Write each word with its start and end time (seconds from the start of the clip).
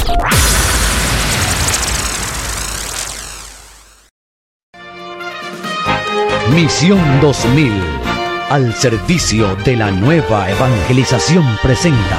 Misión 6.54 7.20
2000 7.20 8.06
al 8.48 8.72
servicio 8.74 9.54
de 9.56 9.76
la 9.76 9.90
nueva 9.90 10.50
evangelización 10.50 11.44
presenta. 11.62 12.18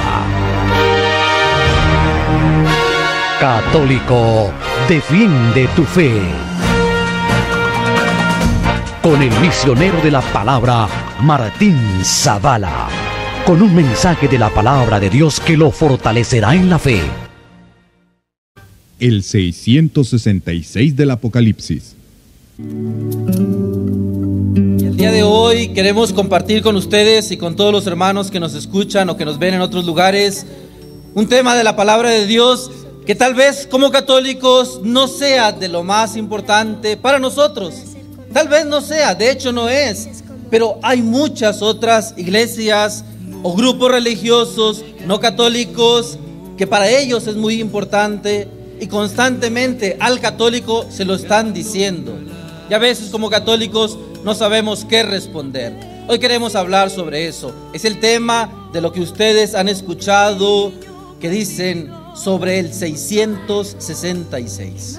Católico, 3.40 4.52
defiende 4.88 5.68
tu 5.76 5.84
fe. 5.84 6.10
Con 9.02 9.22
el 9.22 9.30
misionero 9.40 10.00
de 10.00 10.10
la 10.10 10.22
palabra, 10.32 10.88
Martín 11.20 11.76
Zavala. 12.02 12.88
Con 13.44 13.60
un 13.60 13.74
mensaje 13.74 14.28
de 14.28 14.38
la 14.38 14.48
palabra 14.48 14.98
de 14.98 15.10
Dios 15.10 15.40
que 15.40 15.58
lo 15.58 15.70
fortalecerá 15.70 16.54
en 16.54 16.70
la 16.70 16.78
fe. 16.78 17.02
El 18.98 19.22
666 19.22 20.96
del 20.96 21.10
Apocalipsis. 21.10 21.94
El 22.58 23.36
día 24.96 25.12
de 25.12 25.22
hoy 25.22 25.68
queremos 25.68 26.14
compartir 26.14 26.62
con 26.62 26.76
ustedes 26.76 27.30
y 27.30 27.36
con 27.36 27.56
todos 27.56 27.72
los 27.72 27.86
hermanos 27.86 28.30
que 28.30 28.40
nos 28.40 28.54
escuchan 28.54 29.10
o 29.10 29.18
que 29.18 29.26
nos 29.26 29.38
ven 29.38 29.54
en 29.54 29.60
otros 29.60 29.84
lugares 29.84 30.46
un 31.14 31.28
tema 31.28 31.54
de 31.54 31.64
la 31.64 31.76
palabra 31.76 32.10
de 32.10 32.26
Dios 32.26 32.70
que 33.08 33.14
tal 33.14 33.32
vez 33.32 33.66
como 33.66 33.90
católicos 33.90 34.82
no 34.82 35.08
sea 35.08 35.50
de 35.50 35.68
lo 35.68 35.82
más 35.82 36.14
importante 36.14 36.94
para 36.98 37.18
nosotros. 37.18 37.74
Tal 38.34 38.48
vez 38.48 38.66
no 38.66 38.82
sea, 38.82 39.14
de 39.14 39.30
hecho 39.30 39.50
no 39.50 39.70
es, 39.70 40.22
pero 40.50 40.78
hay 40.82 41.00
muchas 41.00 41.62
otras 41.62 42.12
iglesias 42.18 43.06
o 43.42 43.54
grupos 43.54 43.92
religiosos 43.92 44.84
no 45.06 45.20
católicos 45.20 46.18
que 46.58 46.66
para 46.66 46.90
ellos 46.90 47.26
es 47.26 47.36
muy 47.36 47.62
importante 47.62 48.46
y 48.78 48.88
constantemente 48.88 49.96
al 50.00 50.20
católico 50.20 50.84
se 50.90 51.06
lo 51.06 51.14
están 51.14 51.54
diciendo. 51.54 52.12
Y 52.68 52.74
a 52.74 52.78
veces 52.78 53.08
como 53.08 53.30
católicos 53.30 53.98
no 54.22 54.34
sabemos 54.34 54.84
qué 54.84 55.02
responder. 55.02 55.72
Hoy 56.08 56.18
queremos 56.18 56.54
hablar 56.54 56.90
sobre 56.90 57.26
eso. 57.26 57.54
Es 57.72 57.86
el 57.86 58.00
tema 58.00 58.68
de 58.74 58.82
lo 58.82 58.92
que 58.92 59.00
ustedes 59.00 59.54
han 59.54 59.70
escuchado 59.70 60.72
que 61.20 61.30
dicen 61.30 61.90
sobre 62.18 62.58
el 62.58 62.74
666. 62.74 64.98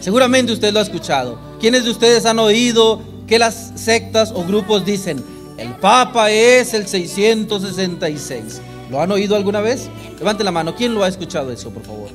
Seguramente 0.00 0.52
usted 0.52 0.72
lo 0.72 0.78
ha 0.78 0.82
escuchado. 0.82 1.40
¿Quiénes 1.60 1.84
de 1.84 1.90
ustedes 1.90 2.24
han 2.26 2.38
oído 2.38 3.02
que 3.26 3.38
las 3.38 3.72
sectas 3.74 4.30
o 4.32 4.44
grupos 4.44 4.84
dicen, 4.84 5.24
el 5.56 5.74
Papa 5.76 6.30
es 6.30 6.74
el 6.74 6.86
666? 6.86 8.60
¿Lo 8.90 9.00
han 9.00 9.10
oído 9.10 9.34
alguna 9.34 9.60
vez? 9.60 9.88
Levante 10.18 10.44
la 10.44 10.52
mano. 10.52 10.76
¿Quién 10.76 10.94
lo 10.94 11.02
ha 11.02 11.08
escuchado 11.08 11.50
eso, 11.50 11.70
por 11.70 11.82
favor? 11.82 12.10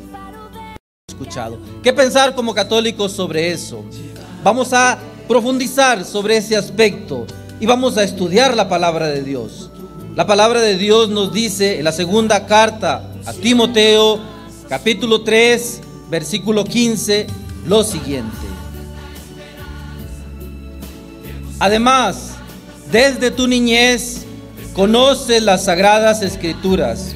Escuchado. 1.07 1.57
¿Qué 1.83 1.91
pensar 1.91 2.35
como 2.35 2.53
católicos 2.53 3.11
sobre 3.11 3.51
eso? 3.51 3.83
Vamos 4.43 4.71
a 4.71 4.99
profundizar 5.27 6.05
sobre 6.05 6.37
ese 6.37 6.55
aspecto 6.55 7.25
y 7.59 7.65
vamos 7.65 7.97
a 7.97 8.03
estudiar 8.03 8.55
la 8.55 8.69
palabra 8.69 9.07
de 9.07 9.23
Dios. 9.23 9.71
La 10.19 10.27
palabra 10.27 10.59
de 10.59 10.77
Dios 10.77 11.07
nos 11.07 11.31
dice 11.31 11.79
en 11.79 11.85
la 11.85 11.93
segunda 11.93 12.45
carta 12.45 13.09
a 13.25 13.31
Timoteo, 13.31 14.19
capítulo 14.67 15.21
3, 15.21 15.79
versículo 16.09 16.65
15, 16.65 17.25
lo 17.65 17.85
siguiente. 17.85 18.35
Además, 21.57 22.31
desde 22.91 23.31
tu 23.31 23.47
niñez 23.47 24.25
conoces 24.73 25.41
las 25.41 25.63
sagradas 25.63 26.21
escrituras. 26.21 27.15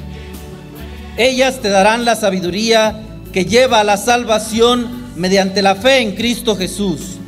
Ellas 1.18 1.60
te 1.60 1.68
darán 1.68 2.06
la 2.06 2.16
sabiduría 2.16 3.02
que 3.34 3.44
lleva 3.44 3.80
a 3.80 3.84
la 3.84 3.98
salvación 3.98 5.12
mediante 5.14 5.60
la 5.60 5.74
fe 5.74 5.98
en 5.98 6.14
Cristo 6.14 6.56
Jesús. 6.56 7.18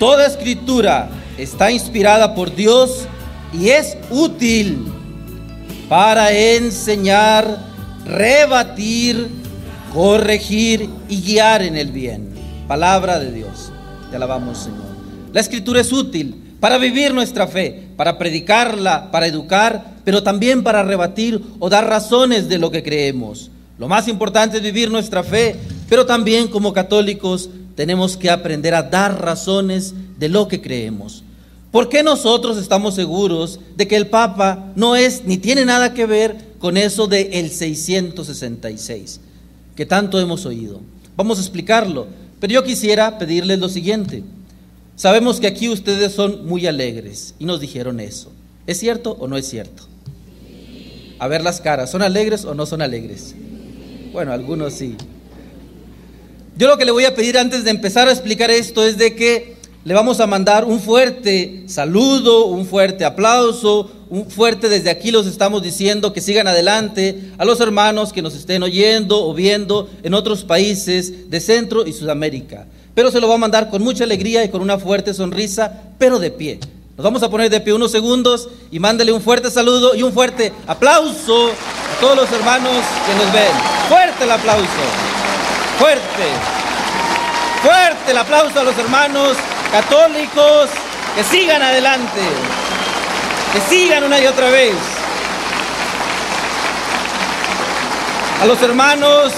Toda 0.00 0.26
escritura 0.26 1.10
está 1.38 1.70
inspirada 1.70 2.34
por 2.34 2.56
Dios 2.56 3.06
y 3.52 3.70
es 3.70 3.96
útil 4.10 4.86
para 5.88 6.32
enseñar, 6.32 7.58
rebatir, 8.04 9.28
corregir 9.92 10.88
y 11.08 11.22
guiar 11.22 11.62
en 11.62 11.76
el 11.76 11.92
bien. 11.92 12.28
Palabra 12.68 13.18
de 13.18 13.32
Dios. 13.32 13.70
Te 14.10 14.16
alabamos, 14.16 14.58
Señor. 14.58 14.86
La 15.32 15.40
escritura 15.40 15.80
es 15.80 15.92
útil 15.92 16.56
para 16.60 16.78
vivir 16.78 17.14
nuestra 17.14 17.46
fe, 17.46 17.88
para 17.96 18.18
predicarla, 18.18 19.10
para 19.10 19.26
educar, 19.26 19.96
pero 20.04 20.22
también 20.22 20.62
para 20.62 20.82
rebatir 20.82 21.40
o 21.58 21.68
dar 21.68 21.86
razones 21.88 22.48
de 22.48 22.58
lo 22.58 22.70
que 22.70 22.82
creemos. 22.82 23.50
Lo 23.78 23.88
más 23.88 24.08
importante 24.08 24.56
es 24.56 24.62
vivir 24.62 24.90
nuestra 24.90 25.22
fe, 25.22 25.56
pero 25.88 26.06
también 26.06 26.48
como 26.48 26.72
católicos 26.72 27.50
tenemos 27.74 28.16
que 28.16 28.30
aprender 28.30 28.74
a 28.74 28.82
dar 28.82 29.22
razones 29.22 29.94
de 30.18 30.28
lo 30.28 30.48
que 30.48 30.62
creemos. 30.62 31.22
¿Por 31.76 31.90
qué 31.90 32.02
nosotros 32.02 32.56
estamos 32.56 32.94
seguros 32.94 33.60
de 33.76 33.86
que 33.86 33.96
el 33.96 34.06
Papa 34.06 34.72
no 34.76 34.96
es 34.96 35.26
ni 35.26 35.36
tiene 35.36 35.66
nada 35.66 35.92
que 35.92 36.06
ver 36.06 36.34
con 36.58 36.78
eso 36.78 37.06
de 37.06 37.28
el 37.34 37.50
666 37.50 39.20
que 39.76 39.84
tanto 39.84 40.18
hemos 40.18 40.46
oído? 40.46 40.80
Vamos 41.18 41.36
a 41.36 41.42
explicarlo, 41.42 42.06
pero 42.40 42.54
yo 42.54 42.64
quisiera 42.64 43.18
pedirles 43.18 43.58
lo 43.58 43.68
siguiente. 43.68 44.24
Sabemos 44.96 45.38
que 45.38 45.48
aquí 45.48 45.68
ustedes 45.68 46.12
son 46.12 46.46
muy 46.46 46.66
alegres 46.66 47.34
y 47.38 47.44
nos 47.44 47.60
dijeron 47.60 48.00
eso. 48.00 48.32
¿Es 48.66 48.80
cierto 48.80 49.14
o 49.20 49.28
no 49.28 49.36
es 49.36 49.46
cierto? 49.46 49.82
A 51.18 51.28
ver 51.28 51.42
las 51.42 51.60
caras, 51.60 51.90
¿son 51.90 52.00
alegres 52.00 52.46
o 52.46 52.54
no 52.54 52.64
son 52.64 52.80
alegres? 52.80 53.34
Bueno, 54.14 54.32
algunos 54.32 54.72
sí. 54.72 54.96
Yo 56.56 56.68
lo 56.68 56.78
que 56.78 56.86
le 56.86 56.92
voy 56.92 57.04
a 57.04 57.14
pedir 57.14 57.36
antes 57.36 57.64
de 57.64 57.70
empezar 57.70 58.08
a 58.08 58.12
explicar 58.12 58.50
esto 58.50 58.82
es 58.82 58.96
de 58.96 59.14
que 59.14 59.55
le 59.86 59.94
vamos 59.94 60.18
a 60.18 60.26
mandar 60.26 60.64
un 60.64 60.80
fuerte 60.80 61.62
saludo, 61.68 62.46
un 62.46 62.66
fuerte 62.66 63.04
aplauso, 63.04 63.88
un 64.10 64.28
fuerte 64.28 64.68
desde 64.68 64.90
aquí 64.90 65.12
los 65.12 65.28
estamos 65.28 65.62
diciendo 65.62 66.12
que 66.12 66.20
sigan 66.20 66.48
adelante 66.48 67.30
a 67.38 67.44
los 67.44 67.60
hermanos 67.60 68.12
que 68.12 68.20
nos 68.20 68.34
estén 68.34 68.64
oyendo 68.64 69.24
o 69.24 69.32
viendo 69.32 69.88
en 70.02 70.14
otros 70.14 70.42
países 70.42 71.30
de 71.30 71.38
Centro 71.38 71.86
y 71.86 71.92
Sudamérica. 71.92 72.66
Pero 72.96 73.12
se 73.12 73.20
lo 73.20 73.28
va 73.28 73.36
a 73.36 73.38
mandar 73.38 73.70
con 73.70 73.80
mucha 73.80 74.02
alegría 74.02 74.42
y 74.42 74.48
con 74.48 74.60
una 74.60 74.76
fuerte 74.76 75.14
sonrisa, 75.14 75.70
pero 75.98 76.18
de 76.18 76.32
pie. 76.32 76.58
Nos 76.96 77.04
vamos 77.04 77.22
a 77.22 77.30
poner 77.30 77.48
de 77.48 77.60
pie 77.60 77.72
unos 77.72 77.92
segundos 77.92 78.48
y 78.72 78.80
mándale 78.80 79.12
un 79.12 79.20
fuerte 79.20 79.52
saludo 79.52 79.94
y 79.94 80.02
un 80.02 80.12
fuerte 80.12 80.52
aplauso 80.66 81.50
a 81.50 82.00
todos 82.00 82.16
los 82.16 82.32
hermanos 82.32 82.72
que 83.06 83.24
nos 83.24 83.32
ven. 83.32 83.52
Fuerte 83.88 84.24
el 84.24 84.32
aplauso. 84.32 84.66
Fuerte. 85.78 86.26
Fuerte 87.62 88.10
el 88.10 88.18
aplauso 88.18 88.58
a 88.58 88.64
los 88.64 88.76
hermanos 88.78 89.36
católicos 89.72 90.70
que 91.14 91.24
sigan 91.24 91.62
adelante. 91.62 92.22
Que 93.52 93.60
sigan 93.62 94.04
una 94.04 94.20
y 94.20 94.26
otra 94.26 94.50
vez. 94.50 94.74
A 98.42 98.46
los 98.46 98.60
hermanos 98.62 99.32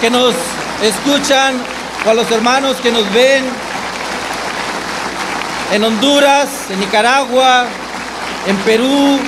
que 0.00 0.10
nos 0.10 0.34
escuchan 0.82 1.60
o 2.06 2.10
a 2.10 2.14
los 2.14 2.30
hermanos 2.30 2.76
que 2.82 2.90
nos 2.90 3.10
ven 3.12 3.44
en 5.72 5.84
Honduras, 5.84 6.48
en 6.70 6.80
Nicaragua, 6.80 7.66
en 8.46 8.56
Perú, 8.58 9.18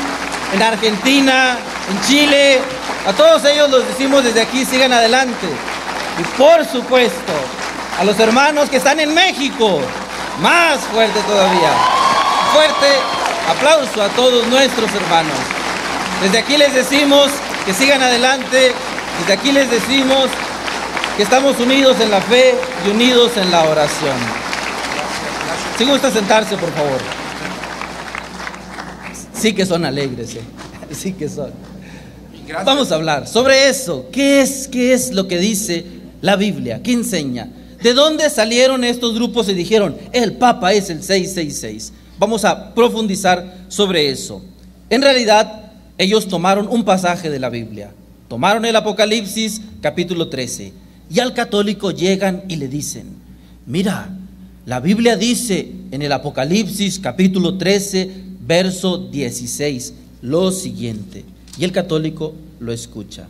en 0.55 0.63
Argentina, 0.63 1.59
en 1.91 2.01
Chile. 2.03 2.61
A 3.07 3.13
todos 3.13 3.45
ellos 3.45 3.71
los 3.71 3.87
decimos 3.87 4.25
desde 4.25 4.43
aquí, 4.43 4.65
sigan 4.65 4.93
adelante. 4.93 5.47
Y 6.19 6.23
por 6.39 6.65
supuesto, 6.65 7.33
a 7.99 8.05
los 8.05 8.19
hermanos 8.21 8.69
que 8.69 8.77
están 8.77 9.01
en 9.01 9.15
México, 9.15 9.81
más 10.41 10.81
fuerte 10.93 11.19
todavía. 11.27 11.71
Fuerte 12.53 12.87
aplauso 13.49 14.03
a 14.03 14.09
todos 14.11 14.47
nuestros 14.49 14.93
hermanos. 14.95 15.37
Desde 16.23 16.39
aquí 16.39 16.57
les 16.57 16.75
decimos 16.75 17.31
que 17.65 17.73
sigan 17.73 18.03
adelante. 18.03 18.73
Desde 19.21 19.33
aquí 19.33 19.53
les 19.53 19.71
decimos 19.71 20.29
que 21.17 21.23
estamos 21.23 21.59
unidos 21.59 21.99
en 22.01 22.11
la 22.11 22.21
fe 22.21 22.55
y 22.87 22.91
unidos 22.91 23.33
en 23.37 23.51
la 23.51 23.65
oración. 23.65 24.17
Si 25.79 25.85
gusta 25.85 26.11
sentarse, 26.11 26.57
por 26.57 26.73
favor. 26.73 26.99
Sí 29.33 29.55
que 29.55 29.65
son 29.65 29.85
alegres, 29.85 30.35
¿eh? 30.35 30.43
sí 30.91 31.13
que 31.13 31.29
son. 31.29 31.51
Vamos 32.65 32.93
a 32.93 32.95
hablar 32.95 33.27
sobre 33.27 33.69
eso. 33.69 34.07
¿Qué 34.13 34.41
es, 34.43 34.69
¿Qué 34.69 34.93
es 34.93 35.13
lo 35.13 35.27
que 35.27 35.39
dice 35.39 35.85
la 36.21 36.37
Biblia? 36.37 36.81
¿Qué 36.83 36.93
enseña? 36.93 37.49
¿De 37.87 37.95
dónde 37.95 38.29
salieron 38.31 38.83
estos 38.83 39.15
grupos 39.15 39.49
y 39.49 39.55
dijeron, 39.55 39.97
el 40.11 40.33
Papa 40.33 40.73
es 40.73 40.91
el 40.91 41.05
666? 41.05 41.93
Vamos 42.19 42.45
a 42.45 42.75
profundizar 42.75 43.59
sobre 43.69 44.11
eso. 44.11 44.43
En 44.91 45.03
realidad, 45.03 45.71
ellos 45.97 46.27
tomaron 46.27 46.67
un 46.67 46.85
pasaje 46.85 47.31
de 47.31 47.39
la 47.39 47.49
Biblia. 47.49 47.93
Tomaron 48.27 48.65
el 48.65 48.75
Apocalipsis 48.75 49.61
capítulo 49.81 50.27
13 50.27 50.73
Y 51.09 51.21
al 51.21 51.33
católico 51.33 51.93
llegan 51.93 52.43
y 52.49 52.57
le 52.57 52.67
dicen, 52.67 53.07
mira, 53.67 54.11
la 54.65 54.81
Biblia 54.81 55.17
dice 55.17 55.71
en 55.93 56.03
el 56.03 56.11
Apocalipsis 56.11 56.99
capítulo 56.99 57.57
13, 57.57 58.11
verso 58.41 58.99
16, 58.99 59.95
lo 60.23 60.51
siguiente. 60.51 61.25
Y 61.57 61.63
el 61.63 61.71
católico 61.71 62.35
lo 62.59 62.73
escucha. 62.73 63.29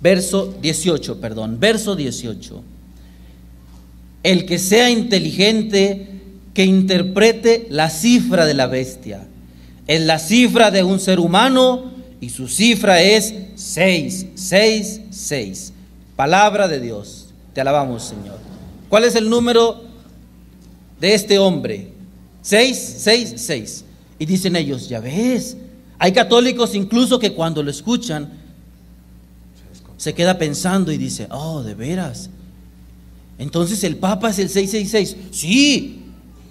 Verso 0.00 0.52
18, 0.60 1.20
perdón, 1.20 1.60
verso 1.60 1.94
18. 1.94 2.74
El 4.26 4.44
que 4.44 4.58
sea 4.58 4.90
inteligente, 4.90 6.08
que 6.52 6.64
interprete 6.64 7.68
la 7.70 7.88
cifra 7.90 8.44
de 8.44 8.54
la 8.54 8.66
bestia. 8.66 9.24
Es 9.86 10.00
la 10.00 10.18
cifra 10.18 10.72
de 10.72 10.82
un 10.82 10.98
ser 10.98 11.20
humano 11.20 11.92
y 12.20 12.30
su 12.30 12.48
cifra 12.48 13.00
es 13.00 13.32
6, 13.54 14.26
6, 14.34 15.00
6. 15.10 15.72
Palabra 16.16 16.66
de 16.66 16.80
Dios. 16.80 17.28
Te 17.54 17.60
alabamos, 17.60 18.02
Señor. 18.02 18.40
¿Cuál 18.88 19.04
es 19.04 19.14
el 19.14 19.30
número 19.30 19.84
de 20.98 21.14
este 21.14 21.38
hombre? 21.38 21.92
6, 22.42 22.96
6, 22.98 23.34
6. 23.36 23.84
Y 24.18 24.26
dicen 24.26 24.56
ellos, 24.56 24.88
ya 24.88 24.98
ves, 24.98 25.56
hay 26.00 26.10
católicos 26.10 26.74
incluso 26.74 27.20
que 27.20 27.32
cuando 27.32 27.62
lo 27.62 27.70
escuchan 27.70 28.28
se 29.96 30.14
queda 30.14 30.36
pensando 30.36 30.90
y 30.90 30.98
dice, 30.98 31.28
oh, 31.30 31.62
de 31.62 31.76
veras. 31.76 32.28
Entonces 33.38 33.84
el 33.84 33.96
Papa 33.96 34.30
es 34.30 34.38
el 34.38 34.48
666. 34.48 35.16
Sí. 35.30 36.02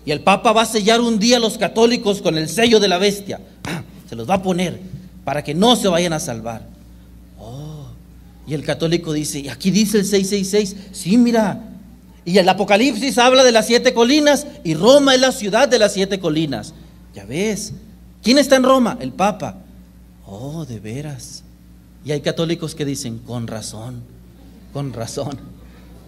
Y 0.06 0.12
el 0.12 0.22
Papa 0.22 0.52
va 0.52 0.64
a 0.64 0.66
sellar 0.66 1.02
un 1.02 1.18
día 1.18 1.38
a 1.38 1.40
los 1.40 1.58
católicos 1.58 2.22
con 2.22 2.38
el 2.38 2.48
sello 2.48 2.80
de 2.80 2.88
la 2.88 2.98
bestia. 2.98 3.42
Ah, 3.64 3.84
se 4.08 4.16
los 4.16 4.30
va 4.30 4.36
a 4.36 4.44
poner 4.44 4.80
para 5.24 5.44
que 5.44 5.56
no 5.56 5.76
se 5.76 5.88
vayan 5.88 6.14
a 6.14 6.20
salvar. 6.20 6.68
Oh. 7.40 7.88
Y 8.46 8.54
el 8.54 8.64
católico 8.64 9.14
dice, 9.14 9.40
¿y 9.40 9.50
aquí 9.50 9.72
dice 9.72 9.98
el 9.98 10.06
666? 10.06 10.76
Sí, 10.92 11.18
mira. 11.18 11.72
Y 12.24 12.38
el 12.38 12.48
Apocalipsis 12.48 13.18
habla 13.18 13.44
de 13.44 13.52
las 13.52 13.68
siete 13.68 13.94
colinas 13.94 14.46
y 14.64 14.76
Roma 14.76 15.16
es 15.16 15.22
la 15.22 15.32
ciudad 15.32 15.68
de 15.68 15.80
las 15.80 15.94
siete 15.94 16.20
colinas. 16.20 16.74
Ya 17.16 17.26
ves. 17.26 17.74
¿Quién 18.22 18.38
está 18.38 18.56
en 18.56 18.64
Roma? 18.64 18.98
El 19.00 19.12
Papa. 19.12 19.58
Oh, 20.26 20.66
de 20.66 20.80
veras. 20.80 21.44
Y 22.04 22.12
hay 22.12 22.22
católicos 22.22 22.76
que 22.76 22.86
dicen, 22.86 23.20
con 23.20 23.48
razón, 23.48 24.04
con 24.74 24.94
razón. 24.94 25.55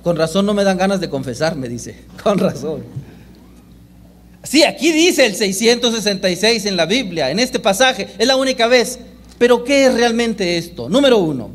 Con 0.07 0.15
razón 0.15 0.45
no 0.45 0.53
me 0.53 0.63
dan 0.63 0.77
ganas 0.77 1.01
de 1.01 1.09
confesar, 1.09 1.57
me 1.57 1.67
dice, 1.67 1.93
con 2.23 2.37
razón. 2.37 2.81
Sí, 4.41 4.63
aquí 4.63 4.93
dice 4.93 5.25
el 5.25 5.35
666 5.35 6.65
en 6.65 6.77
la 6.77 6.85
Biblia, 6.85 7.29
en 7.29 7.39
este 7.39 7.59
pasaje, 7.59 8.07
es 8.17 8.25
la 8.25 8.37
única 8.37 8.67
vez. 8.67 8.99
Pero 9.37 9.65
¿qué 9.65 9.85
es 9.85 9.95
realmente 9.95 10.57
esto? 10.57 10.87
Número 10.87 11.17
uno, 11.17 11.51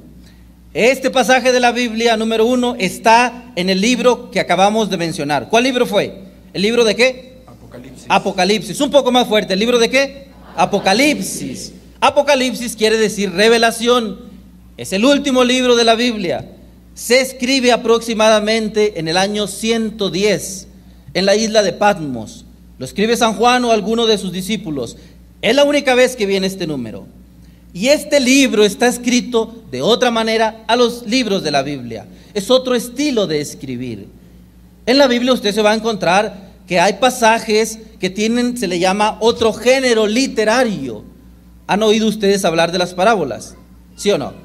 este 0.75 1.11
pasaje 1.11 1.51
de 1.51 1.61
la 1.61 1.73
Biblia, 1.73 2.19
número 2.19 2.45
uno, 2.45 2.77
está 2.79 3.53
en 3.57 3.71
el 3.71 3.81
libro 3.81 4.31
que 4.31 4.39
acabamos 4.39 4.91
de 4.91 4.99
mencionar. 4.99 5.49
¿Cuál 5.49 5.65
libro 5.65 5.87
fue? 5.87 6.15
¿El 6.53 6.61
libro 6.61 6.85
de 6.85 6.95
qué? 6.95 7.39
Apocalipsis. 7.47 8.07
Apocalipsis. 8.07 8.81
Un 8.83 8.91
poco 8.91 9.11
más 9.11 9.29
fuerte. 9.29 9.55
¿El 9.55 9.61
libro 9.61 9.79
de 9.79 9.89
qué? 9.89 10.29
Apocalipsis. 10.57 11.73
Apocalipsis 12.03 12.77
quiere 12.77 12.99
decir 12.99 13.33
revelación. 13.33 14.21
Es 14.77 14.93
el 14.93 15.07
último 15.07 15.43
libro 15.43 15.75
de 15.75 15.85
la 15.85 15.95
Biblia. 15.95 16.59
Se 16.95 17.21
escribe 17.21 17.73
aproximadamente 17.73 18.99
en 18.99 19.09
el 19.09 19.17
año 19.17 19.47
110 19.47 20.69
en 21.15 21.27
la 21.27 21.37
isla 21.37 21.63
de 21.63 21.73
Patmos. 21.73 22.45
Lo 22.79 22.85
escribe 22.85 23.17
San 23.17 23.35
Juan 23.35 23.65
o 23.65 23.71
alguno 23.71 24.07
de 24.07 24.19
sus 24.19 24.33
discípulos. 24.33 24.97
Es 25.41 25.57
la 25.57 25.65
única 25.65 25.95
vez 25.95 26.17
que 26.17 26.27
viene 26.27 26.47
este 26.47 26.67
número. 26.67 27.07
Y 27.73 27.89
este 27.89 28.21
libro 28.21 28.65
está 28.65 28.87
escrito 28.87 29.63
de 29.71 29.81
otra 29.81 30.11
manera 30.11 30.65
a 30.67 30.77
los 30.77 31.07
libros 31.07 31.43
de 31.43 31.51
la 31.51 31.63
Biblia. 31.63 32.07
Es 32.35 32.51
otro 32.51 32.75
estilo 32.75 33.27
de 33.27 33.41
escribir. 33.41 34.09
En 34.85 34.99
la 34.99 35.07
Biblia 35.07 35.33
usted 35.33 35.55
se 35.55 35.63
va 35.63 35.71
a 35.71 35.75
encontrar 35.75 36.53
que 36.67 36.81
hay 36.81 36.95
pasajes 36.95 37.79
que 37.99 38.11
tienen, 38.11 38.59
se 38.59 38.69
le 38.69 38.79
llama 38.79 39.17
otro 39.21 39.53
género 39.53 40.07
literario. 40.07 41.05
¿Han 41.67 41.83
oído 41.83 42.09
ustedes 42.09 42.45
hablar 42.45 42.73
de 42.73 42.79
las 42.79 42.93
parábolas? 42.93 43.57
¿Sí 43.97 44.11
o 44.11 44.19
no? 44.19 44.42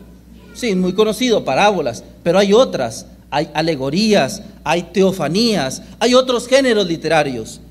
Sí, 0.57 0.74
muy 0.74 0.94
conocido, 0.94 1.45
parábolas, 1.45 2.04
pero 2.24 2.39
hay 2.39 2.51
otras, 2.51 3.06
hay 3.30 3.48
alegorías, 3.54 4.42
hay 4.63 4.81
teofanías, 4.92 5.83
hay 6.00 6.15
otros 6.15 6.48
géneros 6.48 6.88
literarios. 6.88 7.62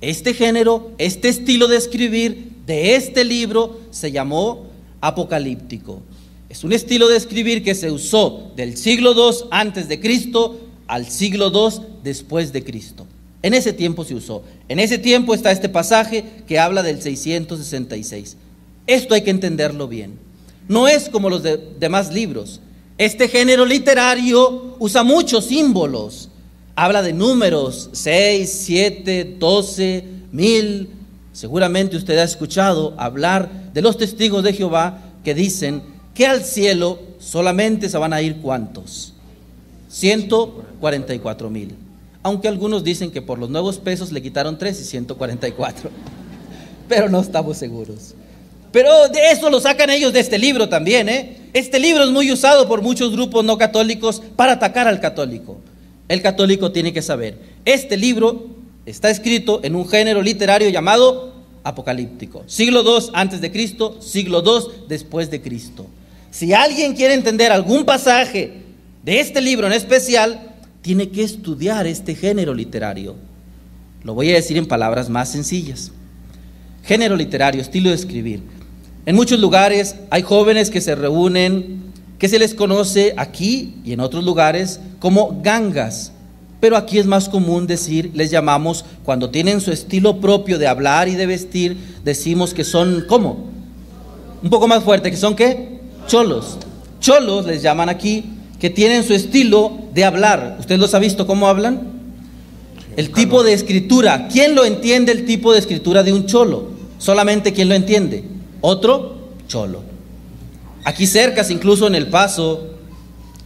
Este 0.00 0.32
género, 0.32 0.90
este 0.96 1.28
estilo 1.28 1.68
de 1.68 1.76
escribir 1.76 2.52
de 2.64 2.94
este 2.96 3.24
libro 3.24 3.78
se 3.90 4.10
llamó 4.10 4.68
apocalíptico. 5.02 6.00
Es 6.48 6.64
un 6.64 6.72
estilo 6.72 7.08
de 7.08 7.18
escribir 7.18 7.62
que 7.62 7.74
se 7.74 7.90
usó 7.90 8.52
del 8.56 8.78
siglo 8.78 9.12
II 9.12 9.48
antes 9.50 9.86
de 9.86 10.00
Cristo 10.00 10.60
al 10.86 11.10
siglo 11.10 11.52
II 11.52 11.84
después 12.02 12.54
de 12.54 12.64
Cristo. 12.64 13.06
En 13.42 13.52
ese 13.52 13.74
tiempo 13.74 14.02
se 14.02 14.14
usó. 14.14 14.44
En 14.70 14.78
ese 14.78 14.96
tiempo 14.96 15.34
está 15.34 15.52
este 15.52 15.68
pasaje 15.68 16.24
que 16.46 16.58
habla 16.58 16.82
del 16.82 17.02
666. 17.02 18.38
Esto 18.86 19.12
hay 19.12 19.20
que 19.20 19.30
entenderlo 19.30 19.88
bien 19.88 20.29
no 20.68 20.88
es 20.88 21.08
como 21.08 21.30
los 21.30 21.42
demás 21.78 22.12
libros. 22.12 22.60
Este 22.98 23.28
género 23.28 23.64
literario 23.64 24.76
usa 24.78 25.02
muchos 25.02 25.46
símbolos. 25.46 26.28
Habla 26.76 27.02
de 27.02 27.12
números, 27.12 27.90
6, 27.92 28.62
7, 28.66 29.36
12, 29.38 30.04
mil. 30.32 30.90
Seguramente 31.32 31.96
usted 31.96 32.18
ha 32.18 32.24
escuchado 32.24 32.94
hablar 32.98 33.70
de 33.72 33.82
los 33.82 33.96
testigos 33.96 34.44
de 34.44 34.52
Jehová 34.52 35.02
que 35.24 35.34
dicen 35.34 35.82
que 36.14 36.26
al 36.26 36.44
cielo 36.44 36.98
solamente 37.18 37.88
se 37.88 37.98
van 37.98 38.12
a 38.12 38.22
ir 38.22 38.36
cuántos? 38.36 39.14
144 39.88 41.50
mil. 41.50 41.74
Aunque 42.22 42.48
algunos 42.48 42.84
dicen 42.84 43.10
que 43.10 43.22
por 43.22 43.38
los 43.38 43.50
nuevos 43.50 43.78
pesos 43.78 44.12
le 44.12 44.22
quitaron 44.22 44.58
3 44.58 44.80
y 44.80 44.84
144. 44.84 45.90
Pero 46.88 47.08
no 47.08 47.20
estamos 47.20 47.56
seguros. 47.56 48.14
Pero 48.72 49.08
de 49.08 49.30
eso 49.32 49.50
lo 49.50 49.60
sacan 49.60 49.90
ellos 49.90 50.12
de 50.12 50.20
este 50.20 50.38
libro 50.38 50.68
también. 50.68 51.08
¿eh? 51.08 51.36
Este 51.52 51.78
libro 51.78 52.04
es 52.04 52.10
muy 52.10 52.30
usado 52.30 52.68
por 52.68 52.82
muchos 52.82 53.12
grupos 53.12 53.44
no 53.44 53.58
católicos 53.58 54.22
para 54.36 54.52
atacar 54.52 54.86
al 54.86 55.00
católico. 55.00 55.60
El 56.08 56.22
católico 56.22 56.72
tiene 56.72 56.92
que 56.92 57.02
saber, 57.02 57.38
este 57.64 57.96
libro 57.96 58.48
está 58.84 59.10
escrito 59.10 59.60
en 59.62 59.76
un 59.76 59.88
género 59.88 60.22
literario 60.22 60.68
llamado 60.68 61.34
apocalíptico. 61.62 62.42
Siglo 62.46 62.82
II 62.82 63.10
antes 63.12 63.40
de 63.40 63.52
Cristo, 63.52 63.96
siglo 64.00 64.42
II 64.44 64.86
después 64.88 65.30
de 65.30 65.40
Cristo. 65.40 65.86
Si 66.30 66.52
alguien 66.52 66.94
quiere 66.94 67.14
entender 67.14 67.52
algún 67.52 67.84
pasaje 67.84 68.54
de 69.04 69.20
este 69.20 69.40
libro 69.40 69.66
en 69.66 69.72
especial, 69.72 70.54
tiene 70.82 71.10
que 71.10 71.22
estudiar 71.22 71.86
este 71.86 72.14
género 72.14 72.54
literario. 72.54 73.16
Lo 74.02 74.14
voy 74.14 74.30
a 74.30 74.34
decir 74.34 74.56
en 74.56 74.66
palabras 74.66 75.08
más 75.08 75.30
sencillas. 75.30 75.92
Género 76.84 77.16
literario, 77.16 77.60
estilo 77.60 77.90
de 77.90 77.96
escribir. 77.96 78.42
En 79.06 79.16
muchos 79.16 79.40
lugares 79.40 79.96
hay 80.10 80.22
jóvenes 80.22 80.70
que 80.70 80.80
se 80.80 80.94
reúnen, 80.94 81.82
que 82.18 82.28
se 82.28 82.38
les 82.38 82.54
conoce 82.54 83.14
aquí 83.16 83.76
y 83.84 83.92
en 83.92 84.00
otros 84.00 84.24
lugares 84.24 84.78
como 84.98 85.40
gangas. 85.42 86.12
Pero 86.60 86.76
aquí 86.76 86.98
es 86.98 87.06
más 87.06 87.30
común 87.30 87.66
decir, 87.66 88.10
les 88.12 88.30
llamamos, 88.30 88.84
cuando 89.02 89.30
tienen 89.30 89.62
su 89.62 89.72
estilo 89.72 90.20
propio 90.20 90.58
de 90.58 90.66
hablar 90.66 91.08
y 91.08 91.14
de 91.14 91.24
vestir, 91.24 91.78
decimos 92.04 92.52
que 92.52 92.64
son, 92.64 93.06
¿cómo? 93.08 93.46
Un 94.42 94.50
poco 94.50 94.68
más 94.68 94.84
fuerte, 94.84 95.10
que 95.10 95.16
son 95.16 95.34
qué? 95.34 95.80
Cholos. 96.06 96.58
Cholos 97.00 97.46
les 97.46 97.62
llaman 97.62 97.88
aquí, 97.88 98.24
que 98.58 98.68
tienen 98.68 99.04
su 99.04 99.14
estilo 99.14 99.72
de 99.94 100.04
hablar. 100.04 100.58
¿Usted 100.60 100.78
los 100.78 100.92
ha 100.92 100.98
visto 100.98 101.26
cómo 101.26 101.48
hablan? 101.48 101.80
El 102.98 103.10
tipo 103.10 103.42
de 103.42 103.54
escritura. 103.54 104.28
¿Quién 104.30 104.54
lo 104.54 104.66
entiende 104.66 105.12
el 105.12 105.24
tipo 105.24 105.54
de 105.54 105.58
escritura 105.58 106.02
de 106.02 106.12
un 106.12 106.26
cholo? 106.26 106.68
Solamente 106.98 107.54
quien 107.54 107.70
lo 107.70 107.74
entiende. 107.74 108.24
Otro, 108.60 109.16
Cholo. 109.48 109.82
Aquí 110.84 111.06
cerca, 111.06 111.44
incluso 111.50 111.86
en 111.86 111.94
El 111.94 112.08
Paso, 112.08 112.68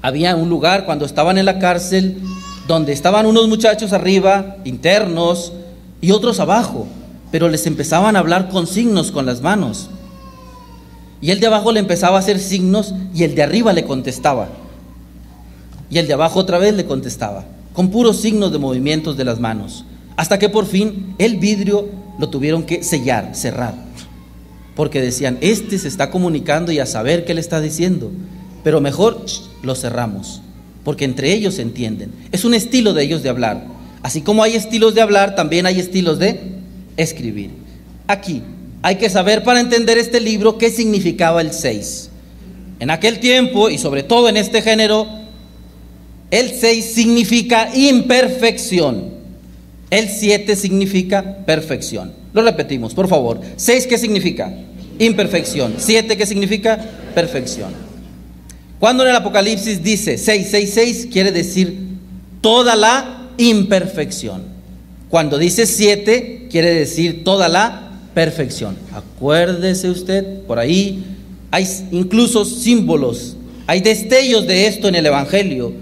había 0.02 0.34
un 0.36 0.48
lugar 0.48 0.84
cuando 0.86 1.04
estaban 1.04 1.38
en 1.38 1.44
la 1.44 1.58
cárcel 1.58 2.20
donde 2.66 2.92
estaban 2.92 3.26
unos 3.26 3.48
muchachos 3.48 3.92
arriba, 3.92 4.56
internos, 4.64 5.52
y 6.00 6.10
otros 6.10 6.40
abajo, 6.40 6.86
pero 7.30 7.48
les 7.48 7.66
empezaban 7.66 8.16
a 8.16 8.18
hablar 8.18 8.48
con 8.48 8.66
signos 8.66 9.12
con 9.12 9.26
las 9.26 9.40
manos. 9.40 9.88
Y 11.20 11.30
el 11.30 11.40
de 11.40 11.46
abajo 11.46 11.72
le 11.72 11.80
empezaba 11.80 12.16
a 12.16 12.20
hacer 12.20 12.38
signos 12.38 12.94
y 13.14 13.24
el 13.24 13.34
de 13.34 13.42
arriba 13.42 13.72
le 13.72 13.84
contestaba. 13.84 14.48
Y 15.90 15.98
el 15.98 16.06
de 16.06 16.14
abajo 16.14 16.40
otra 16.40 16.58
vez 16.58 16.74
le 16.74 16.86
contestaba, 16.86 17.44
con 17.72 17.90
puros 17.90 18.20
signos 18.20 18.52
de 18.52 18.58
movimientos 18.58 19.16
de 19.16 19.24
las 19.24 19.40
manos. 19.40 19.84
Hasta 20.16 20.38
que 20.38 20.48
por 20.48 20.66
fin 20.66 21.14
el 21.18 21.38
vidrio 21.38 21.88
lo 22.18 22.28
tuvieron 22.28 22.64
que 22.64 22.82
sellar, 22.82 23.34
cerrar 23.34 23.74
porque 24.74 25.00
decían, 25.00 25.38
este 25.40 25.78
se 25.78 25.88
está 25.88 26.10
comunicando 26.10 26.72
y 26.72 26.78
a 26.78 26.86
saber 26.86 27.24
qué 27.24 27.34
le 27.34 27.40
está 27.40 27.60
diciendo, 27.60 28.10
pero 28.62 28.80
mejor 28.80 29.24
lo 29.62 29.74
cerramos, 29.74 30.42
porque 30.84 31.04
entre 31.04 31.32
ellos 31.32 31.54
se 31.54 31.62
entienden. 31.62 32.10
Es 32.32 32.44
un 32.44 32.54
estilo 32.54 32.92
de 32.92 33.04
ellos 33.04 33.22
de 33.22 33.28
hablar. 33.28 33.66
Así 34.02 34.20
como 34.20 34.42
hay 34.42 34.54
estilos 34.54 34.94
de 34.94 35.00
hablar, 35.00 35.34
también 35.34 35.66
hay 35.66 35.80
estilos 35.80 36.18
de 36.18 36.40
escribir. 36.96 37.50
Aquí 38.06 38.42
hay 38.82 38.96
que 38.96 39.08
saber 39.08 39.42
para 39.44 39.60
entender 39.60 39.96
este 39.96 40.20
libro 40.20 40.58
qué 40.58 40.70
significaba 40.70 41.40
el 41.40 41.52
6. 41.52 42.10
En 42.80 42.90
aquel 42.90 43.20
tiempo, 43.20 43.70
y 43.70 43.78
sobre 43.78 44.02
todo 44.02 44.28
en 44.28 44.36
este 44.36 44.60
género, 44.60 45.06
El 46.30 46.50
6 46.50 46.84
significa 46.84 47.70
imperfección. 47.74 49.13
El 49.94 50.08
7 50.08 50.56
significa 50.56 51.22
perfección. 51.46 52.12
Lo 52.32 52.42
repetimos, 52.42 52.92
por 52.94 53.06
favor. 53.06 53.40
6, 53.54 53.86
¿qué 53.86 53.96
significa? 53.96 54.52
Imperfección. 54.98 55.74
7, 55.78 56.16
¿qué 56.16 56.26
significa? 56.26 56.84
Perfección. 57.14 57.70
Cuando 58.80 59.04
en 59.04 59.10
el 59.10 59.14
Apocalipsis 59.14 59.84
dice 59.84 60.18
666, 60.18 61.06
quiere 61.12 61.30
decir 61.30 61.78
toda 62.40 62.74
la 62.74 63.28
imperfección. 63.38 64.42
Cuando 65.10 65.38
dice 65.38 65.64
7, 65.64 66.48
quiere 66.50 66.74
decir 66.74 67.22
toda 67.22 67.48
la 67.48 67.92
perfección. 68.14 68.76
Acuérdese 68.92 69.90
usted, 69.90 70.40
por 70.40 70.58
ahí 70.58 71.04
hay 71.52 71.68
incluso 71.92 72.44
símbolos, 72.44 73.36
hay 73.68 73.80
destellos 73.80 74.48
de 74.48 74.66
esto 74.66 74.88
en 74.88 74.96
el 74.96 75.06
Evangelio. 75.06 75.72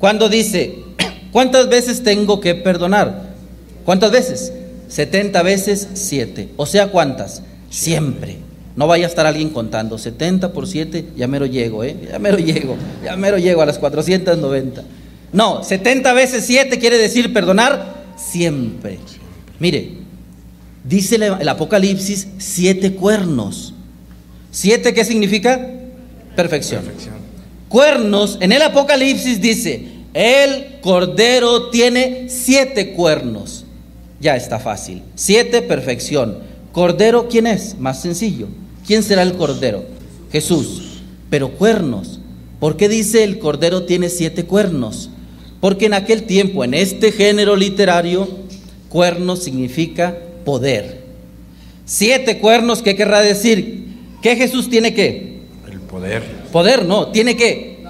Cuando 0.00 0.28
dice, 0.28 0.74
¿cuántas 1.30 1.68
veces 1.68 2.02
tengo 2.02 2.40
que 2.40 2.56
perdonar? 2.56 3.29
¿Cuántas 3.84 4.10
veces? 4.10 4.52
70 4.88 5.42
veces 5.42 5.88
7. 5.94 6.50
O 6.56 6.66
sea, 6.66 6.88
¿cuántas? 6.88 7.42
Siempre. 7.70 8.38
No 8.76 8.86
vaya 8.86 9.06
a 9.06 9.08
estar 9.08 9.26
alguien 9.26 9.50
contando. 9.50 9.98
70 9.98 10.52
por 10.52 10.66
7, 10.66 11.10
ya 11.16 11.26
mero 11.26 11.46
llego, 11.46 11.84
¿eh? 11.84 11.96
Ya 12.10 12.18
mero 12.18 12.38
llego. 12.38 12.76
Ya 13.04 13.16
mero 13.16 13.38
llego 13.38 13.62
a 13.62 13.66
las 13.66 13.78
490. 13.78 14.82
No, 15.32 15.62
70 15.62 16.12
veces 16.12 16.44
7 16.44 16.78
quiere 16.78 16.98
decir 16.98 17.32
perdonar 17.32 18.00
siempre. 18.16 18.98
Mire, 19.58 19.92
dice 20.84 21.16
el 21.16 21.48
Apocalipsis 21.48 22.28
siete 22.38 22.94
cuernos. 22.94 23.74
¿Siete 24.50 24.92
qué 24.94 25.04
significa? 25.04 25.68
Perfección. 26.34 26.82
Cuernos, 27.68 28.38
en 28.40 28.52
el 28.52 28.62
Apocalipsis 28.62 29.40
dice, 29.40 29.86
el 30.14 30.80
cordero 30.80 31.70
tiene 31.70 32.26
siete 32.28 32.92
cuernos. 32.92 33.59
Ya 34.20 34.36
está 34.36 34.58
fácil. 34.58 35.02
Siete, 35.14 35.62
perfección. 35.62 36.38
Cordero, 36.72 37.28
¿quién 37.28 37.46
es? 37.46 37.78
Más 37.78 38.02
sencillo. 38.02 38.48
¿Quién 38.86 39.02
será 39.02 39.22
el 39.22 39.34
cordero? 39.34 39.84
Jesús. 40.30 41.00
Pero 41.30 41.50
cuernos. 41.52 42.20
¿Por 42.60 42.76
qué 42.76 42.88
dice 42.88 43.24
el 43.24 43.38
cordero 43.38 43.84
tiene 43.84 44.10
siete 44.10 44.44
cuernos? 44.44 45.10
Porque 45.60 45.86
en 45.86 45.94
aquel 45.94 46.24
tiempo, 46.24 46.62
en 46.62 46.74
este 46.74 47.12
género 47.12 47.56
literario, 47.56 48.28
cuernos 48.90 49.42
significa 49.42 50.16
poder. 50.44 51.00
Siete 51.86 52.38
cuernos, 52.38 52.82
¿qué 52.82 52.94
querrá 52.94 53.20
decir? 53.20 53.88
¿Qué 54.22 54.36
Jesús 54.36 54.68
tiene 54.68 54.94
que? 54.94 55.40
El 55.70 55.80
poder. 55.80 56.22
Poder, 56.52 56.84
no, 56.84 57.08
tiene 57.08 57.36
que 57.36 57.84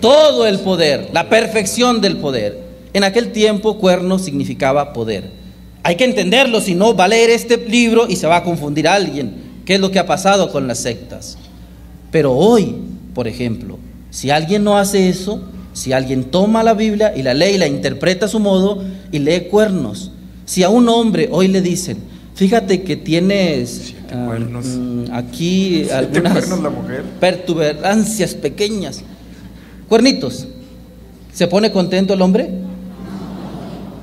todo 0.00 0.46
el 0.46 0.60
poder, 0.60 1.08
la 1.12 1.28
perfección 1.28 2.00
del 2.00 2.18
poder. 2.18 2.58
En 2.92 3.04
aquel 3.04 3.32
tiempo, 3.32 3.78
cuernos 3.78 4.22
significaba 4.22 4.92
poder. 4.92 5.39
Hay 5.82 5.96
que 5.96 6.04
entenderlo, 6.04 6.60
si 6.60 6.74
no 6.74 6.94
va 6.94 7.04
a 7.04 7.08
leer 7.08 7.30
este 7.30 7.56
libro 7.56 8.06
y 8.08 8.16
se 8.16 8.26
va 8.26 8.36
a 8.36 8.44
confundir 8.44 8.86
a 8.86 8.94
alguien. 8.94 9.50
¿Qué 9.64 9.74
es 9.74 9.80
lo 9.80 9.90
que 9.90 9.98
ha 9.98 10.06
pasado 10.06 10.50
con 10.50 10.66
las 10.66 10.80
sectas? 10.80 11.38
Pero 12.10 12.32
hoy, 12.32 12.76
por 13.14 13.28
ejemplo, 13.28 13.78
si 14.10 14.30
alguien 14.30 14.64
no 14.64 14.76
hace 14.76 15.08
eso, 15.08 15.42
si 15.72 15.92
alguien 15.92 16.24
toma 16.24 16.62
la 16.62 16.74
Biblia 16.74 17.12
y 17.16 17.22
la 17.22 17.34
lee 17.34 17.54
y 17.54 17.58
la 17.58 17.68
interpreta 17.68 18.26
a 18.26 18.28
su 18.28 18.40
modo 18.40 18.82
y 19.12 19.20
lee 19.20 19.46
cuernos, 19.50 20.10
si 20.44 20.62
a 20.62 20.68
un 20.68 20.88
hombre 20.88 21.28
hoy 21.30 21.48
le 21.48 21.62
dicen, 21.62 21.98
fíjate 22.34 22.82
que 22.82 22.96
tienes 22.96 23.94
ah, 24.12 24.36
mm, 24.38 25.04
aquí 25.12 25.88
algunas 25.90 26.48
perturbancias 27.20 28.34
pequeñas, 28.34 29.02
cuernitos, 29.88 30.48
¿se 31.32 31.46
pone 31.46 31.70
contento 31.70 32.14
el 32.14 32.22
hombre? 32.22 32.50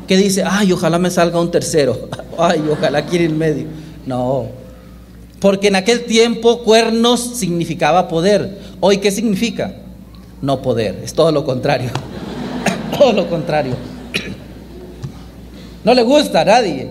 Que 0.08 0.18
dice, 0.18 0.44
ay, 0.46 0.72
ojalá 0.72 0.98
me 0.98 1.12
salga 1.12 1.40
un 1.40 1.52
tercero, 1.52 2.10
ay, 2.38 2.64
ojalá 2.72 3.06
quiera 3.06 3.26
en 3.26 3.38
medio. 3.38 3.66
No, 4.06 4.48
porque 5.40 5.68
en 5.68 5.76
aquel 5.76 6.06
tiempo 6.06 6.64
cuernos 6.64 7.38
significaba 7.38 8.08
poder. 8.08 8.58
Hoy, 8.80 8.98
¿qué 8.98 9.12
significa? 9.12 9.76
No 10.42 10.62
poder, 10.62 11.02
es 11.04 11.14
todo 11.14 11.32
lo 11.32 11.46
contrario. 11.46 11.92
todo 12.98 13.14
lo 13.14 13.30
contrario. 13.30 13.76
no 15.84 15.94
le 15.94 16.04
gusta 16.04 16.42
a 16.42 16.46
nadie. 16.46 16.90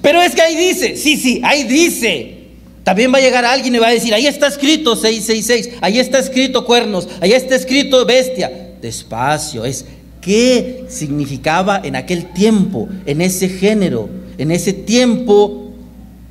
Pero 0.00 0.20
es 0.20 0.34
que 0.34 0.42
ahí 0.42 0.56
dice, 0.56 0.96
sí, 0.96 1.16
sí, 1.16 1.40
ahí 1.44 1.62
dice. 1.64 2.38
También 2.82 3.12
va 3.14 3.18
a 3.18 3.20
llegar 3.20 3.44
alguien 3.44 3.74
y 3.74 3.78
va 3.78 3.88
a 3.88 3.92
decir, 3.92 4.12
ahí 4.12 4.26
está 4.26 4.48
escrito 4.48 4.96
666, 4.96 5.78
ahí 5.80 6.00
está 6.00 6.18
escrito 6.18 6.64
cuernos, 6.64 7.08
ahí 7.20 7.32
está 7.32 7.54
escrito 7.54 8.04
bestia. 8.04 8.70
Despacio, 8.80 9.64
es 9.64 9.84
qué 10.22 10.86
significaba 10.88 11.78
en 11.84 11.96
aquel 11.96 12.32
tiempo, 12.32 12.88
en 13.04 13.20
ese 13.20 13.50
género, 13.50 14.08
en 14.38 14.50
ese 14.50 14.72
tiempo, 14.72 15.72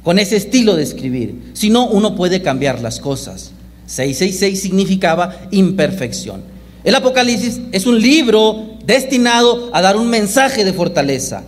con 0.03 0.17
ese 0.17 0.37
estilo 0.37 0.75
de 0.75 0.83
escribir. 0.83 1.51
Si 1.53 1.69
no, 1.69 1.87
uno 1.87 2.15
puede 2.15 2.41
cambiar 2.41 2.81
las 2.81 2.99
cosas. 2.99 3.51
666 3.85 4.59
significaba 4.59 5.37
imperfección. 5.51 6.41
El 6.83 6.95
Apocalipsis 6.95 7.61
es 7.71 7.85
un 7.85 8.01
libro 8.01 8.77
destinado 8.85 9.69
a 9.73 9.81
dar 9.81 9.97
un 9.97 10.09
mensaje 10.09 10.65
de 10.65 10.73
fortaleza. 10.73 11.43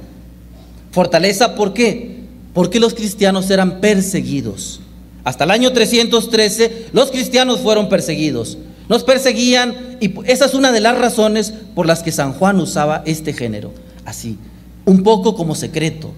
Fortaleza, 0.92 1.56
¿por 1.56 1.74
qué? 1.74 2.20
Porque 2.54 2.80
los 2.80 2.94
cristianos 2.94 3.50
eran 3.50 3.82
perseguidos. 3.82 4.82
Hasta 5.24 5.46
el 5.46 5.52
año 5.52 5.72
313 5.72 6.88
los 6.92 7.10
cristianos 7.10 7.62
fueron 7.62 7.90
perseguidos. 7.90 8.58
Nos 8.94 9.04
perseguían 9.04 9.98
y 10.02 10.14
esa 10.26 10.46
es 10.46 10.54
una 10.54 10.72
de 10.72 10.80
las 10.80 10.96
razones 10.96 11.52
por 11.74 11.88
las 11.88 12.04
que 12.04 12.12
San 12.12 12.34
Juan 12.34 12.60
usaba 12.60 13.02
este 13.08 13.34
género, 13.34 13.74
así, 14.06 14.38
un 14.86 15.02
poco 15.02 15.34
como 15.34 15.56
secreto. 15.56 16.12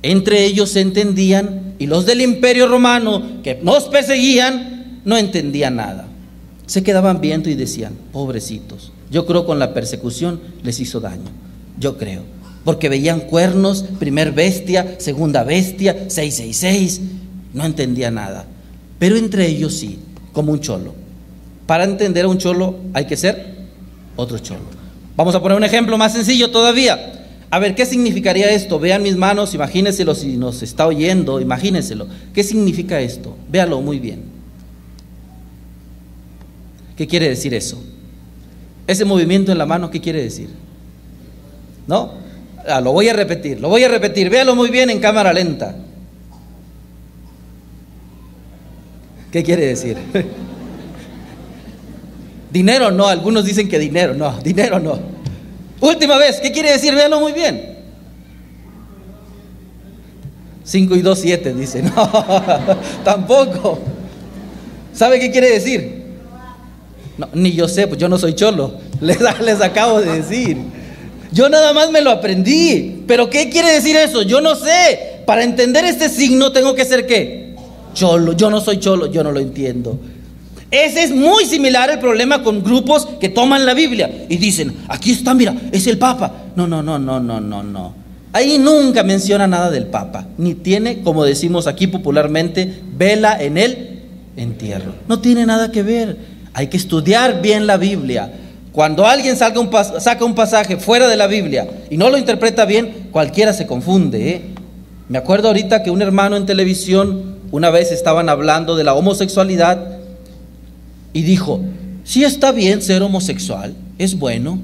Entre 0.00 0.46
ellos 0.46 0.70
se 0.70 0.80
entendían 0.80 1.74
y 1.78 1.86
los 1.86 2.06
del 2.06 2.22
imperio 2.22 2.66
romano 2.66 3.42
que 3.42 3.60
nos 3.62 3.90
perseguían 3.90 5.02
no 5.04 5.18
entendían 5.18 5.76
nada. 5.76 6.08
Se 6.64 6.82
quedaban 6.82 7.20
viendo 7.20 7.50
y 7.50 7.56
decían, 7.56 7.92
pobrecitos, 8.10 8.90
yo 9.10 9.26
creo 9.26 9.44
con 9.44 9.58
la 9.58 9.74
persecución 9.74 10.40
les 10.62 10.80
hizo 10.80 11.00
daño, 11.00 11.28
yo 11.78 11.98
creo, 11.98 12.22
porque 12.64 12.88
veían 12.88 13.20
cuernos, 13.20 13.84
primer 13.98 14.32
bestia, 14.32 14.96
segunda 14.96 15.44
bestia, 15.44 16.06
666, 16.08 17.02
no 17.52 17.66
entendía 17.66 18.10
nada. 18.10 18.46
Pero 18.98 19.18
entre 19.18 19.46
ellos 19.46 19.74
sí, 19.74 19.98
como 20.32 20.52
un 20.52 20.60
cholo. 20.60 21.03
Para 21.66 21.84
entender 21.84 22.24
a 22.24 22.28
un 22.28 22.38
cholo 22.38 22.76
hay 22.92 23.06
que 23.06 23.16
ser 23.16 23.54
otro 24.16 24.38
cholo. 24.38 24.62
Vamos 25.16 25.34
a 25.34 25.40
poner 25.40 25.56
un 25.56 25.64
ejemplo 25.64 25.96
más 25.96 26.12
sencillo 26.12 26.50
todavía. 26.50 27.12
A 27.50 27.58
ver, 27.58 27.74
¿qué 27.74 27.86
significaría 27.86 28.50
esto? 28.50 28.80
Vean 28.80 29.02
mis 29.02 29.16
manos, 29.16 29.54
imagínenselo 29.54 30.14
si 30.14 30.36
nos 30.36 30.62
está 30.62 30.86
oyendo, 30.86 31.40
imagínenselo. 31.40 32.08
¿Qué 32.32 32.42
significa 32.42 33.00
esto? 33.00 33.36
Véalo 33.48 33.80
muy 33.80 34.00
bien. 34.00 34.24
¿Qué 36.96 37.06
quiere 37.06 37.28
decir 37.28 37.54
eso? 37.54 37.82
Ese 38.86 39.04
movimiento 39.04 39.52
en 39.52 39.58
la 39.58 39.66
mano, 39.66 39.90
¿qué 39.90 40.00
quiere 40.00 40.22
decir? 40.22 40.48
¿No? 41.86 42.12
Ah, 42.66 42.80
lo 42.80 42.92
voy 42.92 43.08
a 43.08 43.12
repetir, 43.12 43.60
lo 43.60 43.68
voy 43.68 43.84
a 43.84 43.88
repetir. 43.88 44.30
Véalo 44.30 44.54
muy 44.54 44.70
bien 44.70 44.90
en 44.90 44.98
cámara 44.98 45.32
lenta. 45.32 45.76
¿Qué 49.30 49.42
quiere 49.42 49.66
decir? 49.66 49.96
Dinero 52.54 52.92
no, 52.92 53.08
algunos 53.08 53.44
dicen 53.44 53.68
que 53.68 53.80
dinero, 53.80 54.14
no, 54.14 54.38
dinero 54.44 54.78
no. 54.78 54.96
Última 55.80 56.16
vez, 56.16 56.38
¿qué 56.40 56.52
quiere 56.52 56.70
decir? 56.70 56.94
Véalo 56.94 57.18
muy 57.18 57.32
bien. 57.32 57.74
5 60.62 60.94
y 60.94 61.02
2, 61.02 61.18
7, 61.18 61.52
dice. 61.52 61.82
No, 61.96 62.10
tampoco. 63.02 63.80
¿Sabe 64.92 65.18
qué 65.18 65.32
quiere 65.32 65.50
decir? 65.50 66.04
No, 67.18 67.28
ni 67.34 67.52
yo 67.52 67.66
sé, 67.66 67.88
pues 67.88 67.98
yo 67.98 68.08
no 68.08 68.18
soy 68.18 68.34
cholo. 68.34 68.74
Les, 69.00 69.18
les 69.40 69.60
acabo 69.60 70.00
de 70.00 70.22
decir. 70.22 70.56
Yo 71.32 71.48
nada 71.48 71.72
más 71.72 71.90
me 71.90 72.02
lo 72.02 72.12
aprendí. 72.12 73.02
Pero 73.08 73.28
¿qué 73.30 73.50
quiere 73.50 73.72
decir 73.72 73.96
eso? 73.96 74.22
Yo 74.22 74.40
no 74.40 74.54
sé. 74.54 75.22
Para 75.26 75.42
entender 75.42 75.84
este 75.84 76.08
signo 76.08 76.52
tengo 76.52 76.76
que 76.76 76.84
ser 76.84 77.04
qué? 77.08 77.56
Cholo. 77.94 78.32
Yo 78.34 78.48
no 78.48 78.60
soy 78.60 78.78
cholo, 78.78 79.10
yo 79.10 79.24
no 79.24 79.32
lo 79.32 79.40
entiendo. 79.40 79.98
Ese 80.74 81.04
es 81.04 81.12
muy 81.12 81.44
similar 81.44 81.88
el 81.88 82.00
problema 82.00 82.42
con 82.42 82.64
grupos 82.64 83.06
que 83.20 83.28
toman 83.28 83.64
la 83.64 83.74
Biblia 83.74 84.26
y 84.28 84.38
dicen, 84.38 84.74
aquí 84.88 85.12
está, 85.12 85.32
mira, 85.32 85.54
es 85.70 85.86
el 85.86 85.98
Papa. 85.98 86.32
No, 86.56 86.66
no, 86.66 86.82
no, 86.82 86.98
no, 86.98 87.20
no, 87.20 87.40
no, 87.40 87.62
no. 87.62 87.94
Ahí 88.32 88.58
nunca 88.58 89.04
menciona 89.04 89.46
nada 89.46 89.70
del 89.70 89.86
Papa, 89.86 90.26
ni 90.36 90.54
tiene, 90.54 91.02
como 91.02 91.24
decimos 91.24 91.68
aquí 91.68 91.86
popularmente, 91.86 92.74
vela 92.96 93.40
en 93.40 93.56
el 93.56 94.00
entierro. 94.36 94.96
No 95.06 95.20
tiene 95.20 95.46
nada 95.46 95.70
que 95.70 95.84
ver. 95.84 96.16
Hay 96.54 96.66
que 96.66 96.76
estudiar 96.76 97.40
bien 97.40 97.68
la 97.68 97.76
Biblia. 97.76 98.32
Cuando 98.72 99.06
alguien 99.06 99.36
saca 99.36 99.60
un 99.60 100.34
pasaje 100.34 100.76
fuera 100.76 101.06
de 101.06 101.16
la 101.16 101.28
Biblia 101.28 101.68
y 101.88 101.96
no 101.96 102.10
lo 102.10 102.18
interpreta 102.18 102.64
bien, 102.64 103.10
cualquiera 103.12 103.52
se 103.52 103.68
confunde. 103.68 104.28
¿eh? 104.28 104.42
Me 105.08 105.18
acuerdo 105.18 105.46
ahorita 105.46 105.84
que 105.84 105.92
un 105.92 106.02
hermano 106.02 106.36
en 106.36 106.46
televisión, 106.46 107.36
una 107.52 107.70
vez 107.70 107.92
estaban 107.92 108.28
hablando 108.28 108.74
de 108.74 108.82
la 108.82 108.94
homosexualidad 108.94 109.93
y 111.14 111.22
dijo, 111.22 111.64
si 112.04 112.24
está 112.24 112.52
bien 112.52 112.82
ser 112.82 113.02
homosexual, 113.02 113.74
es 113.96 114.18
bueno. 114.18 114.60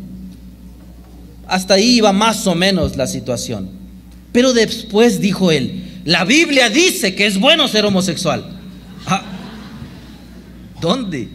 hasta 1.47 1.75
ahí 1.75 1.97
iba 1.97 2.13
más 2.13 2.47
o 2.47 2.55
menos 2.55 2.97
la 2.97 3.07
situación. 3.07 3.71
Pero 4.33 4.53
después 4.53 5.21
dijo 5.21 5.51
él, 5.51 6.03
la 6.05 6.25
Biblia 6.25 6.69
dice 6.69 7.15
que 7.15 7.27
es 7.27 7.41
bueno 7.41 7.67
ser 7.67 7.85
homosexual. 7.87 8.45
Ah, 9.07 9.23
¿Dónde? 10.81 11.29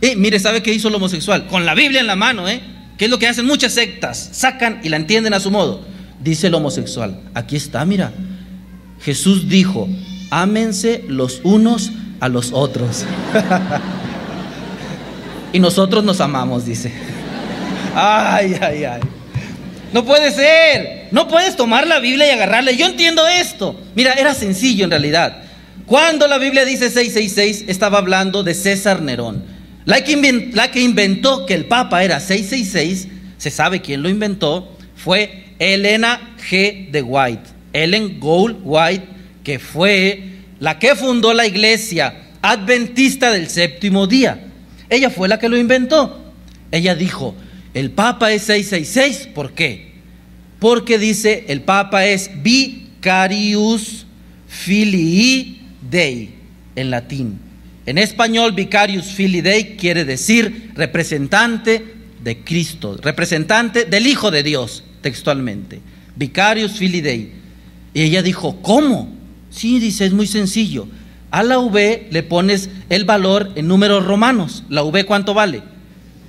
Eh, 0.00 0.16
mire, 0.16 0.38
¿sabe 0.38 0.62
qué 0.62 0.72
hizo 0.72 0.88
el 0.88 0.94
homosexual? 0.94 1.46
Con 1.46 1.66
la 1.66 1.74
Biblia 1.74 2.00
en 2.00 2.06
la 2.06 2.16
mano, 2.16 2.48
¿eh? 2.48 2.60
¿Qué 2.96 3.06
es 3.06 3.10
lo 3.10 3.18
que 3.18 3.28
hacen 3.28 3.46
muchas 3.46 3.72
sectas? 3.72 4.30
Sacan 4.32 4.80
y 4.82 4.88
la 4.88 4.96
entienden 4.96 5.34
a 5.34 5.40
su 5.40 5.50
modo. 5.50 5.82
Dice 6.22 6.48
el 6.48 6.54
homosexual, 6.54 7.20
aquí 7.34 7.56
está, 7.56 7.84
mira. 7.84 8.12
Jesús 9.00 9.48
dijo, 9.48 9.88
ámense 10.30 11.04
los 11.08 11.40
unos 11.44 11.92
a 12.20 12.28
los 12.28 12.52
otros. 12.52 13.04
y 15.52 15.58
nosotros 15.58 16.04
nos 16.04 16.20
amamos, 16.20 16.64
dice. 16.64 16.92
ay, 17.94 18.56
ay, 18.60 18.84
ay. 18.84 19.00
No 19.92 20.04
puede 20.04 20.30
ser. 20.32 21.08
No 21.10 21.28
puedes 21.28 21.56
tomar 21.56 21.86
la 21.86 21.98
Biblia 22.00 22.26
y 22.26 22.30
agarrarla. 22.30 22.72
Yo 22.72 22.86
entiendo 22.86 23.26
esto. 23.26 23.80
Mira, 23.94 24.12
era 24.14 24.34
sencillo 24.34 24.84
en 24.84 24.90
realidad. 24.90 25.42
Cuando 25.86 26.28
la 26.28 26.36
Biblia 26.36 26.64
dice 26.66 26.90
666, 26.90 27.64
estaba 27.68 27.98
hablando 27.98 28.42
de 28.42 28.54
César 28.54 29.00
Nerón. 29.00 29.42
La 29.86 30.04
que, 30.04 30.12
inventó, 30.12 30.56
la 30.56 30.70
que 30.70 30.82
inventó 30.82 31.46
que 31.46 31.54
el 31.54 31.64
Papa 31.64 32.04
era 32.04 32.20
666, 32.20 33.08
se 33.38 33.50
sabe 33.50 33.80
quién 33.80 34.02
lo 34.02 34.10
inventó, 34.10 34.76
fue 34.94 35.54
Elena 35.58 36.36
G. 36.50 36.90
de 36.90 37.00
White. 37.00 37.42
Ellen 37.72 38.20
Gould 38.20 38.58
White, 38.64 39.06
que 39.42 39.58
fue 39.58 40.24
la 40.60 40.78
que 40.78 40.94
fundó 40.94 41.32
la 41.32 41.46
iglesia 41.46 42.14
adventista 42.42 43.30
del 43.30 43.48
séptimo 43.48 44.06
día. 44.06 44.47
Ella 44.90 45.10
fue 45.10 45.28
la 45.28 45.38
que 45.38 45.48
lo 45.48 45.56
inventó. 45.56 46.32
Ella 46.70 46.94
dijo, 46.94 47.34
el 47.74 47.90
Papa 47.90 48.32
es 48.32 48.42
666, 48.42 49.34
¿por 49.34 49.52
qué? 49.52 49.92
Porque 50.58 50.98
dice, 50.98 51.44
el 51.48 51.62
Papa 51.62 52.06
es 52.06 52.30
Vicarius 52.42 54.06
Filii 54.48 55.60
Dei 55.90 56.30
en 56.74 56.90
latín. 56.90 57.38
En 57.86 57.98
español, 57.98 58.52
Vicarius 58.52 59.06
Filii 59.06 59.40
Dei 59.40 59.76
quiere 59.76 60.04
decir 60.04 60.72
representante 60.74 61.82
de 62.22 62.44
Cristo, 62.44 62.98
representante 63.00 63.84
del 63.84 64.06
Hijo 64.06 64.30
de 64.30 64.42
Dios, 64.42 64.84
textualmente. 65.00 65.80
Vicarius 66.16 66.72
Filii 66.72 67.00
Dei. 67.00 67.32
Y 67.94 68.02
ella 68.02 68.22
dijo, 68.22 68.60
¿cómo? 68.60 69.10
Sí, 69.50 69.78
dice, 69.78 70.06
es 70.06 70.12
muy 70.12 70.26
sencillo. 70.26 70.88
A 71.30 71.42
la 71.42 71.58
V 71.58 72.08
le 72.10 72.22
pones 72.22 72.70
el 72.88 73.04
valor 73.04 73.52
en 73.54 73.68
números 73.68 74.04
romanos. 74.04 74.64
¿La 74.68 74.82
V 74.82 75.04
cuánto 75.04 75.34
vale? 75.34 75.62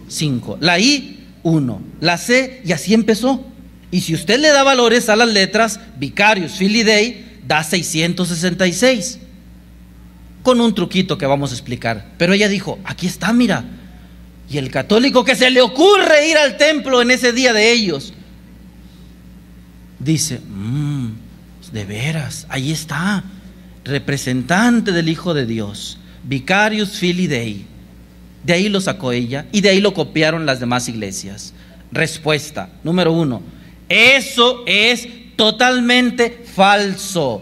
5. 0.07 0.57
La 0.59 0.79
I, 0.79 1.25
1. 1.43 1.81
La 2.01 2.17
C, 2.17 2.61
y 2.65 2.71
así 2.73 2.93
empezó. 2.93 3.45
Y 3.91 4.01
si 4.01 4.13
usted 4.13 4.39
le 4.39 4.49
da 4.49 4.63
valores 4.63 5.09
a 5.09 5.15
las 5.15 5.29
letras, 5.29 5.79
Vicarius 5.97 6.53
Filii 6.53 6.83
Dei 6.83 7.39
da 7.47 7.63
666. 7.63 9.19
Con 10.43 10.61
un 10.61 10.75
truquito 10.75 11.17
que 11.17 11.25
vamos 11.25 11.51
a 11.51 11.55
explicar. 11.55 12.13
Pero 12.17 12.33
ella 12.33 12.47
dijo, 12.47 12.79
aquí 12.83 13.07
está, 13.07 13.31
mira. 13.33 13.65
Y 14.49 14.57
el 14.57 14.71
católico 14.71 15.23
que 15.23 15.35
se 15.35 15.49
le 15.49 15.61
ocurre 15.61 16.27
ir 16.29 16.37
al 16.37 16.57
templo 16.57 17.01
en 17.01 17.11
ese 17.11 17.33
día 17.33 17.53
de 17.53 17.71
ellos, 17.71 18.13
dice, 19.99 20.39
mmm, 20.39 21.09
de 21.71 21.85
veras, 21.85 22.47
ahí 22.49 22.71
está, 22.71 23.23
representante 23.89 24.91
del 24.91 25.09
Hijo 25.09 25.33
de 25.33 25.45
Dios, 25.45 25.97
Vicarius 26.23 26.97
Filii 26.97 27.27
Dei. 27.27 27.65
De 28.43 28.53
ahí 28.53 28.69
lo 28.69 28.79
sacó 28.79 29.11
ella 29.11 29.45
y 29.51 29.61
de 29.61 29.69
ahí 29.69 29.81
lo 29.81 29.93
copiaron 29.93 30.45
las 30.45 30.59
demás 30.59 30.87
iglesias. 30.87 31.53
Respuesta, 31.91 32.69
número 32.83 33.11
uno, 33.11 33.41
eso 33.89 34.63
es 34.65 35.07
totalmente 35.35 36.43
falso. 36.53 37.41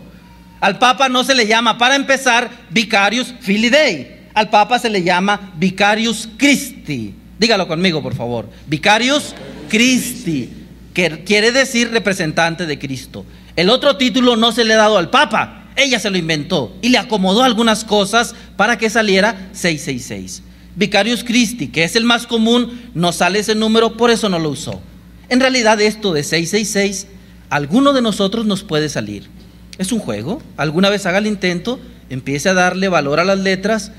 Al 0.60 0.80
Papa 0.80 1.10
no 1.10 1.24
se 1.24 1.36
le 1.36 1.46
llama, 1.46 1.78
para 1.78 1.96
empezar, 1.96 2.50
Vicarius 2.70 3.34
Filii 3.42 3.70
Dei. 3.70 4.18
Al 4.34 4.50
Papa 4.50 4.80
se 4.80 4.90
le 4.90 5.04
llama 5.04 5.54
Vicarius 5.58 6.30
Christi. 6.38 7.14
Dígalo 7.40 7.68
conmigo, 7.68 8.02
por 8.02 8.16
favor. 8.16 8.50
Vicarius 8.66 9.36
Christi, 9.70 10.50
que 10.94 11.24
quiere 11.24 11.52
decir 11.52 11.92
representante 11.92 12.66
de 12.66 12.80
Cristo. 12.80 13.26
El 13.56 13.70
otro 13.70 13.98
título 13.98 14.36
no 14.36 14.52
se 14.52 14.64
le 14.64 14.74
ha 14.74 14.78
dado 14.78 14.98
al 14.98 15.10
Papa, 15.10 15.67
ella 15.78 16.00
se 16.00 16.10
lo 16.10 16.18
inventó 16.18 16.76
y 16.82 16.90
le 16.90 16.98
acomodó 16.98 17.44
algunas 17.44 17.86
cosas 17.86 18.36
para 18.58 18.78
que 18.78 18.90
saliera 18.90 19.50
666. 19.54 20.44
Vicarius 20.76 21.24
Christi, 21.24 21.70
que 21.70 21.84
es 21.84 21.96
el 21.96 22.04
más 22.04 22.28
común, 22.28 22.82
no 22.94 23.12
sale 23.12 23.40
ese 23.40 23.56
número, 23.56 23.96
por 23.96 24.12
eso 24.12 24.28
no 24.28 24.40
lo 24.40 24.50
usó. 24.50 24.82
En 25.30 25.40
realidad 25.40 25.80
esto 25.82 26.14
de 26.14 26.24
666, 26.24 27.08
alguno 27.50 27.94
de 27.94 28.02
nosotros 28.02 28.46
nos 28.46 28.64
puede 28.64 28.90
salir. 28.90 29.30
Es 29.78 29.92
un 29.92 30.00
juego, 30.00 30.42
alguna 30.58 30.90
vez 30.90 31.06
haga 31.06 31.20
el 31.20 31.28
intento, 31.28 31.80
empiece 32.10 32.50
a 32.50 32.54
darle 32.54 32.90
valor 32.90 33.20
a 33.20 33.26
las 33.26 33.40
letras 33.40 33.92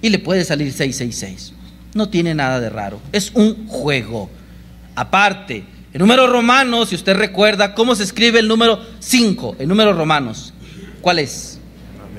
y 0.00 0.10
le 0.10 0.18
puede 0.18 0.44
salir 0.44 0.72
666. 0.72 1.54
No 1.94 2.08
tiene 2.08 2.34
nada 2.34 2.60
de 2.60 2.70
raro, 2.70 3.00
es 3.12 3.32
un 3.34 3.66
juego. 3.66 4.30
Aparte, 4.94 5.64
el 5.92 6.00
número 6.00 6.26
romano, 6.26 6.86
si 6.86 6.94
usted 6.94 7.14
recuerda, 7.14 7.74
¿cómo 7.74 7.94
se 7.94 8.02
escribe 8.04 8.38
el 8.38 8.48
número 8.48 8.80
5? 9.00 9.56
El 9.58 9.68
número 9.68 9.92
romanos. 9.92 10.51
¿Cuál 11.02 11.18
es? 11.18 11.58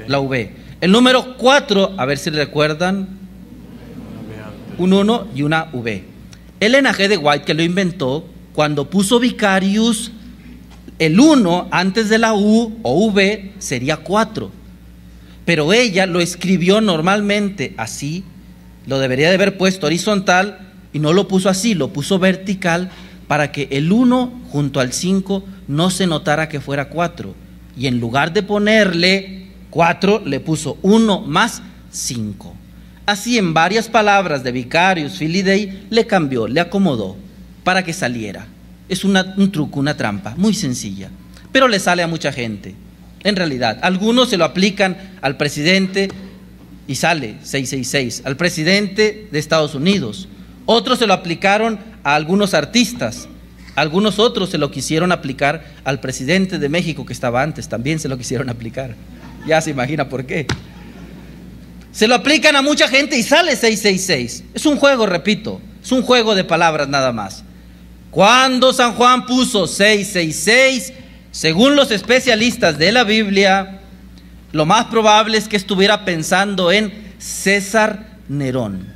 La 0.08 0.20
V. 0.20 0.54
El 0.82 0.92
número 0.92 1.38
4, 1.38 1.94
a 1.98 2.06
ver 2.06 2.18
si 2.18 2.30
recuerdan, 2.30 3.08
un 4.78 4.92
1 4.94 5.28
y 5.34 5.44
una 5.44 5.70
V. 5.72 6.04
Elena 6.60 6.94
G. 6.94 7.08
de 7.08 7.18
White, 7.18 7.46
que 7.46 7.54
lo 7.54 7.64
inventó, 7.64 8.26
cuando 8.52 8.90
puso 8.90 9.20
vicarius, 9.20 10.12
el 11.00 11.18
1 11.18 11.70
antes 11.72 12.10
de 12.10 12.18
la 12.18 12.34
U 12.34 12.78
o 12.84 13.06
V 13.08 13.54
sería 13.60 13.98
4. 13.98 14.52
Pero 15.46 15.72
ella 15.72 16.06
lo 16.06 16.20
escribió 16.20 16.82
normalmente 16.82 17.74
así, 17.78 18.26
lo 18.86 19.00
debería 19.00 19.30
de 19.30 19.36
haber 19.36 19.58
puesto 19.58 19.88
horizontal 19.88 20.74
y 20.92 21.00
no 21.00 21.14
lo 21.14 21.30
puso 21.30 21.48
así, 21.48 21.74
lo 21.74 21.94
puso 21.94 22.20
vertical 22.20 22.92
para 23.28 23.54
que 23.54 23.70
el 23.72 23.94
1 23.94 24.42
junto 24.50 24.82
al 24.82 24.92
5 24.92 25.44
no 25.70 25.90
se 25.90 26.06
notara 26.06 26.50
que 26.50 26.60
fuera 26.60 26.90
4. 26.90 27.43
Y 27.78 27.88
en 27.88 28.00
lugar 28.00 28.34
de 28.34 28.44
ponerle 28.44 29.48
4, 29.70 30.24
le 30.26 30.40
puso 30.40 30.78
1 30.82 31.22
más 31.22 31.62
5. 31.92 32.56
Así 33.06 33.38
en 33.38 33.54
varias 33.54 33.90
palabras 33.90 34.44
de 34.44 34.52
Vicarius 34.52 35.18
Filidei 35.18 35.88
le 35.90 36.08
cambió, 36.08 36.48
le 36.48 36.62
acomodó 36.62 37.18
para 37.64 37.84
que 37.84 37.94
saliera. 37.94 38.48
Es 38.88 39.04
un 39.04 39.52
truco, 39.52 39.80
una 39.80 39.98
trampa, 39.98 40.36
muy 40.38 40.54
sencilla. 40.54 41.10
Pero 41.52 41.68
le 41.68 41.80
sale 41.80 42.04
a 42.04 42.08
mucha 42.08 42.32
gente. 42.32 42.76
En 43.24 43.36
realidad, 43.36 43.80
algunos 43.82 44.30
se 44.30 44.38
lo 44.38 44.46
aplican 44.46 44.98
al 45.22 45.38
presidente 45.38 46.10
y 46.88 46.96
sale 46.96 47.38
666, 47.44 48.24
al 48.26 48.36
presidente 48.36 49.28
de 49.32 49.40
Estados 49.40 49.76
Unidos. 49.76 50.28
Otros 50.66 51.00
se 51.00 51.08
lo 51.08 51.14
aplicaron 51.14 51.80
a 52.04 52.16
algunos 52.16 52.54
artistas. 52.54 53.28
Algunos 53.76 54.20
otros 54.20 54.50
se 54.50 54.58
lo 54.58 54.70
quisieron 54.70 55.12
aplicar 55.12 55.66
al 55.84 56.00
presidente 56.00 56.60
de 56.60 56.70
México 56.70 57.06
que 57.06 57.14
estaba 57.14 57.42
antes, 57.42 57.68
también 57.70 58.00
se 58.00 58.08
lo 58.08 58.18
quisieron 58.18 58.50
aplicar. 58.50 58.96
Ya 59.48 59.62
se 59.62 59.72
imagina 59.72 60.10
por 60.10 60.26
qué. 60.26 60.48
Se 61.92 62.08
lo 62.08 62.16
aplican 62.16 62.56
a 62.56 62.62
mucha 62.62 62.88
gente 62.88 63.18
y 63.18 63.24
sale 63.24 63.56
666. 63.56 64.44
Es 64.54 64.66
un 64.66 64.78
juego, 64.78 65.06
repito, 65.06 65.62
es 65.84 65.92
un 65.92 66.02
juego 66.02 66.36
de 66.36 66.44
palabras 66.44 66.88
nada 66.88 67.12
más. 67.12 67.44
Cuando 68.10 68.74
San 68.74 68.94
Juan 68.94 69.26
puso 69.26 69.66
666, 69.66 70.94
según 71.32 71.76
los 71.76 71.90
especialistas 71.90 72.78
de 72.78 72.92
la 72.92 73.04
Biblia, 73.04 73.80
lo 74.52 74.68
más 74.68 74.86
probable 74.86 75.38
es 75.38 75.48
que 75.48 75.58
estuviera 75.58 76.06
pensando 76.06 76.72
en 76.72 76.94
César 77.18 78.18
Nerón. 78.30 78.88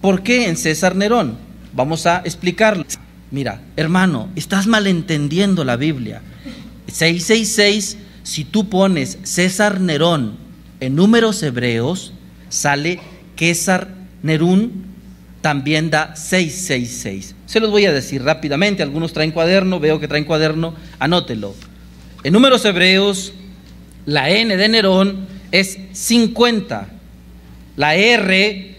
¿Por 0.00 0.22
qué 0.22 0.48
en 0.48 0.56
César 0.56 0.96
Nerón? 0.96 1.38
Vamos 1.72 2.06
a 2.06 2.22
explicarlo. 2.24 2.84
Mira, 3.30 3.60
hermano, 3.76 4.28
estás 4.34 4.66
malentendiendo 4.66 5.64
la 5.64 5.76
Biblia. 5.76 6.22
666, 6.88 7.96
si 8.24 8.44
tú 8.44 8.68
pones 8.68 9.18
César 9.22 9.80
Nerón 9.80 10.36
en 10.80 10.96
números 10.96 11.42
hebreos, 11.42 12.12
sale 12.48 13.00
César 13.36 13.88
Nerún, 14.22 14.84
también 15.40 15.90
da 15.90 16.16
666. 16.16 17.34
Se 17.46 17.60
los 17.60 17.70
voy 17.70 17.86
a 17.86 17.92
decir 17.92 18.22
rápidamente, 18.22 18.82
algunos 18.82 19.12
traen 19.12 19.30
cuaderno, 19.30 19.80
veo 19.80 19.98
que 20.00 20.08
traen 20.08 20.24
cuaderno, 20.24 20.74
anótelo. 20.98 21.54
En 22.22 22.32
números 22.32 22.64
hebreos, 22.64 23.32
la 24.04 24.28
N 24.28 24.56
de 24.56 24.68
Nerón 24.68 25.26
es 25.52 25.78
50, 25.92 26.88
la 27.76 27.94
R 27.94 28.76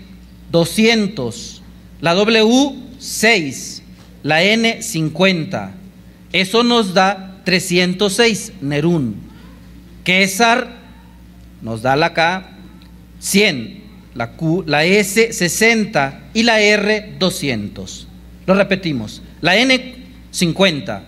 200, 0.51 1.61
la 2.01 2.13
W 2.13 2.75
6, 2.99 3.70
la 4.23 4.43
N 4.43 4.81
50. 4.81 5.71
Eso 6.34 6.63
nos 6.63 6.93
da 6.93 7.41
306, 7.45 8.53
Nerún. 8.62 9.15
César 10.05 10.67
nos 11.62 11.81
da 11.81 11.95
la 11.95 12.13
K 12.13 12.49
100, 13.19 13.84
la 14.15 14.31
Q, 14.31 14.63
la 14.65 14.84
S 14.84 15.31
60 15.31 16.31
y 16.34 16.43
la 16.43 16.60
R 16.60 17.15
200. 17.17 18.07
Lo 18.45 18.53
repetimos. 18.53 19.21
La 19.41 19.55
N 19.57 19.95
50. 20.31 21.03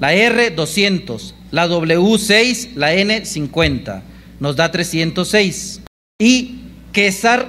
La 0.00 0.14
R, 0.14 0.50
200. 0.50 1.34
La 1.50 1.66
W, 1.66 2.18
6. 2.18 2.70
La 2.74 2.94
N, 2.94 3.24
50. 3.24 4.02
Nos 4.40 4.56
da 4.56 4.70
306. 4.70 5.82
Y 6.18 6.56
Quesar 6.92 7.46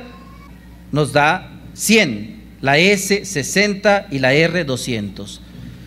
nos 0.92 1.14
da 1.14 1.50
100. 1.74 2.41
La 2.62 2.78
S, 2.78 3.26
60. 3.26 4.08
Y 4.12 4.20
la 4.20 4.34
R, 4.34 4.64
200. 4.64 5.42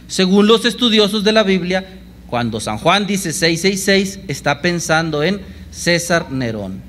Según 0.08 0.46
los 0.46 0.64
estudiosos 0.64 1.24
de 1.24 1.32
la 1.32 1.42
Biblia, 1.42 2.00
cuando 2.26 2.60
San 2.60 2.78
Juan 2.78 3.06
dice 3.06 3.32
666, 3.32 4.20
está 4.28 4.60
pensando 4.60 5.22
en 5.22 5.40
César 5.70 6.30
Nerón. 6.30 6.82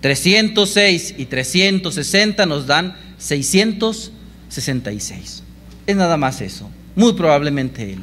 306 0.00 1.14
y 1.18 1.26
360 1.26 2.46
nos 2.46 2.66
dan 2.66 2.96
666. 3.18 5.42
Es 5.86 5.96
nada 5.96 6.16
más 6.16 6.40
eso. 6.40 6.70
Muy 6.96 7.12
probablemente 7.12 7.92
él. 7.92 8.00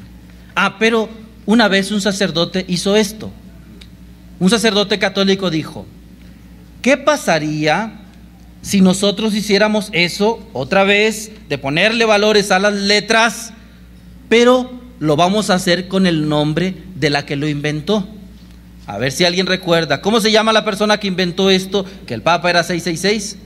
Ah, 0.56 0.78
pero 0.78 1.10
una 1.46 1.67
vez 1.67 1.91
un 1.91 2.02
sacerdote 2.02 2.63
hizo 2.67 2.96
esto. 2.96 3.32
Un 4.39 4.50
sacerdote 4.50 5.00
católico 5.00 5.50
dijo, 5.50 5.86
¿qué 6.82 6.98
pasaría 6.98 8.02
si 8.68 8.82
nosotros 8.82 9.34
hiciéramos 9.34 9.88
eso 9.94 10.46
otra 10.52 10.84
vez, 10.84 11.32
de 11.48 11.58
ponerle 11.58 12.04
valores 12.04 12.52
a 12.52 12.60
las 12.60 12.74
letras, 12.74 13.54
pero 14.28 14.70
lo 15.00 15.16
vamos 15.16 15.50
a 15.50 15.54
hacer 15.54 15.88
con 15.88 16.06
el 16.06 16.28
nombre 16.28 16.76
de 16.96 17.10
la 17.10 17.26
que 17.26 17.38
lo 17.38 17.48
inventó? 17.48 18.06
A 18.86 18.98
ver 18.98 19.14
si 19.14 19.24
alguien 19.24 19.46
recuerda. 19.46 20.02
¿Cómo 20.02 20.20
se 20.20 20.34
llama 20.34 20.52
la 20.52 20.66
persona 20.66 21.00
que 21.00 21.08
inventó 21.08 21.50
esto? 21.50 21.86
Que 22.06 22.14
el 22.14 22.22
Papa 22.22 22.50
era 22.50 22.62
666. 22.62 23.38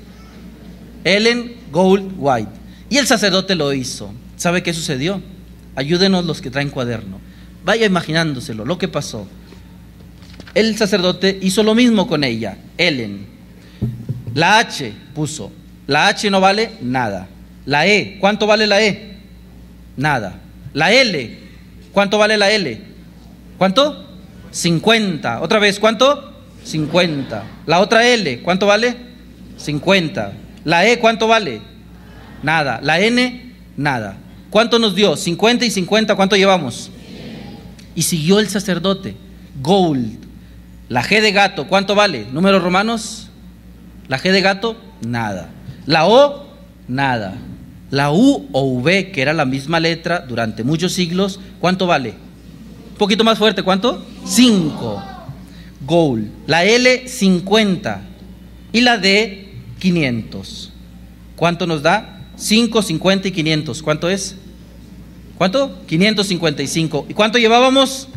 Ellen 1.04 1.54
Gold 1.72 2.14
White. 2.18 2.50
Y 2.90 2.98
el 2.98 3.06
sacerdote 3.06 3.54
lo 3.54 3.74
hizo. 3.74 4.12
¿Sabe 4.38 4.64
qué 4.64 4.74
sucedió? 4.74 5.22
Ayúdenos 5.76 6.26
los 6.26 6.42
que 6.42 6.50
traen 6.50 6.72
cuaderno. 6.72 7.20
Vaya 7.64 7.86
imaginándoselo, 7.86 8.66
lo 8.66 8.80
que 8.80 8.88
pasó. 8.88 9.28
El 10.56 10.76
sacerdote 10.80 11.38
hizo 11.44 11.62
lo 11.62 11.76
mismo 11.76 12.08
con 12.08 12.24
ella, 12.24 12.58
Ellen. 12.80 13.28
La 14.34 14.58
H 14.58 14.94
puso. 15.14 15.52
La 15.88 16.08
H 16.08 16.30
no 16.30 16.40
vale 16.40 16.72
nada. 16.82 17.28
La 17.66 17.88
E, 17.88 18.18
¿cuánto 18.20 18.48
vale 18.48 18.68
la 18.68 18.82
E? 18.82 19.18
Nada. 19.98 20.40
La 20.74 20.92
L, 20.92 21.38
¿cuánto 21.92 22.18
vale 22.18 22.38
la 22.38 22.52
L? 22.52 22.82
¿Cuánto? 23.58 24.06
50. 24.52 25.42
Otra 25.42 25.60
vez, 25.60 25.80
¿cuánto? 25.80 26.34
50. 26.64 27.44
La 27.66 27.80
otra 27.80 28.08
L, 28.08 28.42
¿cuánto 28.42 28.68
vale? 28.68 28.96
50. 29.58 30.34
La 30.64 30.86
E, 30.86 31.00
¿cuánto 31.00 31.28
vale? 31.28 31.62
Nada. 32.44 32.80
La 32.82 33.00
N, 33.00 33.54
nada. 33.78 34.18
¿Cuánto 34.50 34.80
nos 34.80 34.96
dio? 34.96 35.16
50 35.16 35.66
y 35.66 35.72
50, 35.72 36.16
¿cuánto 36.16 36.36
llevamos? 36.36 36.92
Y 37.96 38.02
siguió 38.04 38.40
el 38.40 38.50
sacerdote. 38.50 39.16
Gold. 39.62 40.20
La 40.90 41.04
G 41.04 41.22
de 41.22 41.32
gato, 41.32 41.68
¿cuánto 41.68 41.96
vale? 41.96 42.26
Números 42.32 42.62
romanos. 42.62 43.31
La 44.12 44.20
G 44.20 44.30
de 44.34 44.42
gato, 44.42 44.76
nada. 45.08 45.52
La 45.86 46.06
O, 46.06 46.46
nada. 46.90 47.34
La 47.92 48.12
U 48.12 48.46
o 48.52 48.64
V, 48.64 49.10
que 49.10 49.22
era 49.22 49.32
la 49.32 49.46
misma 49.46 49.80
letra 49.80 50.20
durante 50.20 50.66
muchos 50.66 50.92
siglos, 50.92 51.40
¿cuánto 51.62 51.88
vale? 51.88 52.16
Un 52.92 52.98
poquito 52.98 53.24
más 53.24 53.38
fuerte, 53.38 53.64
¿cuánto? 53.64 54.06
5. 54.26 55.02
Gold. 55.88 56.30
La 56.46 56.66
L, 56.66 57.08
50. 57.08 58.02
Y 58.74 58.82
la 58.82 58.98
D, 58.98 59.54
500. 59.80 60.74
¿Cuánto 61.38 61.66
nos 61.66 61.82
da? 61.82 62.20
5, 62.36 62.82
50 62.82 63.30
y 63.30 63.32
500. 63.32 63.82
¿Cuánto 63.82 64.10
es? 64.10 64.36
¿Cuánto? 65.38 65.86
555. 65.88 67.06
¿Y 67.08 67.14
cuánto 67.14 67.38
llevábamos? 67.38 68.10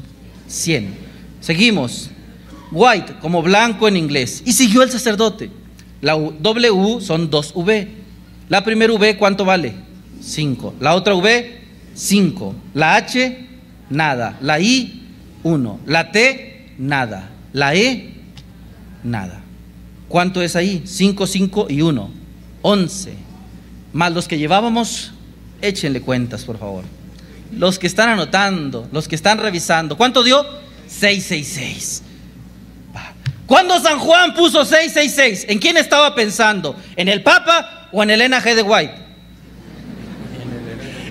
100. 0.48 0.92
Seguimos. 1.40 2.10
White, 2.72 3.14
como 3.20 3.42
blanco 3.42 3.86
en 3.86 3.96
inglés. 3.96 4.42
Y 4.44 4.54
siguió 4.54 4.82
el 4.82 4.90
sacerdote. 4.90 5.62
La 6.00 6.14
W 6.16 7.00
son 7.00 7.30
dos 7.30 7.52
V. 7.54 7.88
La 8.48 8.62
primera 8.62 8.92
V, 8.92 9.16
¿cuánto 9.16 9.44
vale? 9.44 9.74
5. 10.20 10.74
La 10.80 10.94
otra 10.94 11.14
V, 11.14 11.60
5. 11.94 12.54
La 12.74 12.96
H, 12.96 13.46
nada. 13.90 14.36
La 14.40 14.60
I, 14.60 15.02
1. 15.42 15.80
La 15.86 16.10
T, 16.10 16.74
nada. 16.78 17.30
La 17.52 17.74
E, 17.74 18.14
nada. 19.02 19.40
¿Cuánto 20.08 20.42
es 20.42 20.56
ahí? 20.56 20.82
5, 20.84 21.26
5 21.26 21.66
y 21.70 21.80
1. 21.82 22.10
11. 22.62 23.14
Más 23.92 24.12
los 24.12 24.28
que 24.28 24.38
llevábamos, 24.38 25.12
échenle 25.60 26.00
cuentas, 26.00 26.44
por 26.44 26.58
favor. 26.58 26.84
Los 27.56 27.78
que 27.78 27.86
están 27.86 28.08
anotando, 28.08 28.88
los 28.92 29.08
que 29.08 29.14
están 29.14 29.38
revisando. 29.38 29.96
¿Cuánto 29.96 30.22
dio? 30.22 30.44
666. 30.88 32.02
¿Cuándo 33.46 33.78
San 33.80 33.98
Juan 33.98 34.34
puso 34.34 34.64
666? 34.64 35.46
¿En 35.48 35.58
quién 35.58 35.76
estaba 35.76 36.14
pensando? 36.14 36.76
¿En 36.96 37.08
el 37.08 37.22
Papa 37.22 37.88
o 37.92 38.02
en 38.02 38.10
Elena 38.10 38.42
G. 38.42 38.54
de 38.54 38.62
White? 38.62 38.94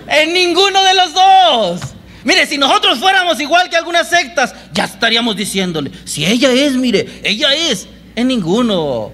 En 0.07 0.33
ninguno 0.33 0.83
de 0.83 0.93
los 0.95 1.13
dos. 1.13 1.81
Mire, 2.23 2.45
si 2.45 2.57
nosotros 2.57 2.99
fuéramos 2.99 3.39
igual 3.39 3.69
que 3.69 3.75
algunas 3.75 4.09
sectas, 4.09 4.55
ya 4.73 4.85
estaríamos 4.85 5.35
diciéndole, 5.35 5.91
si 6.05 6.25
ella 6.25 6.51
es, 6.51 6.73
mire, 6.73 7.21
ella 7.23 7.53
es. 7.53 7.87
En 8.15 8.27
ninguno. 8.27 9.11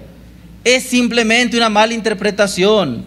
Es 0.62 0.84
simplemente 0.84 1.56
una 1.56 1.68
mala 1.68 1.94
interpretación. 1.94 3.06